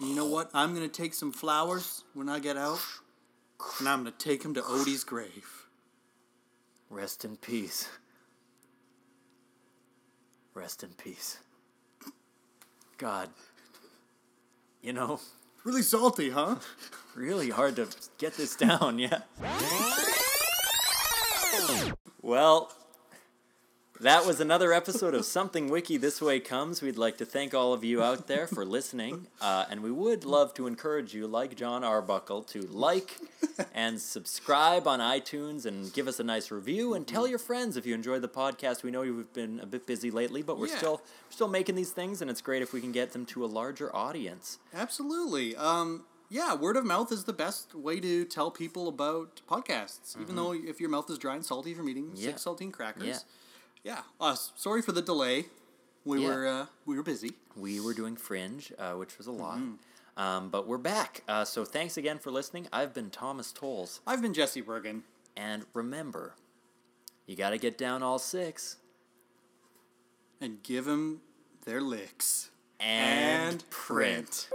[0.00, 0.50] You know what?
[0.52, 2.80] I'm going to take some flowers when I get out,
[3.78, 5.68] and I'm going to take them to Odie's grave.
[6.88, 7.88] Rest in peace.
[10.52, 11.38] Rest in peace.
[12.98, 13.28] God.
[14.82, 15.20] You know,
[15.62, 16.56] Really salty, huh?
[17.14, 17.86] really hard to
[18.18, 19.20] get this down, yeah.
[22.22, 22.70] Well,
[24.00, 26.80] that was another episode of Something Wiki This Way Comes.
[26.80, 30.24] We'd like to thank all of you out there for listening, uh, and we would
[30.24, 33.18] love to encourage you, like John Arbuckle, to like
[33.74, 37.84] and subscribe on iTunes and give us a nice review and tell your friends if
[37.84, 38.82] you enjoyed the podcast.
[38.82, 40.78] We know you've been a bit busy lately, but we're Yeah.
[40.78, 40.92] still
[41.28, 43.46] we're still making these things, and it's great if we can get them to a
[43.46, 44.58] larger audience.
[44.72, 45.54] Absolutely.
[45.56, 50.18] Um, yeah, word of mouth is the best way to tell people about podcasts.
[50.20, 52.16] Even though if your mouth is dry and salty from eating Mm-hmm.
[52.16, 52.26] Yeah.
[52.28, 53.06] six saltine crackers.
[53.06, 53.18] Yeah.
[53.84, 54.02] Yeah.
[54.20, 55.46] Uh, sorry for the delay.
[56.04, 56.28] We Yeah.
[56.28, 57.32] were uh, we were busy.
[57.56, 59.60] we were doing Fringe, uh, which was a lot.
[60.16, 61.22] Um, but we're back.
[61.28, 62.68] Uh, so thanks again for listening.
[62.72, 64.00] I've been Thomas Tolles.
[64.06, 65.04] I've been Jesse Bergen.
[65.36, 66.34] And remember,
[67.26, 68.76] you got to get down all six.
[70.40, 71.20] And give them
[71.64, 72.50] their licks.
[72.78, 74.48] And, print.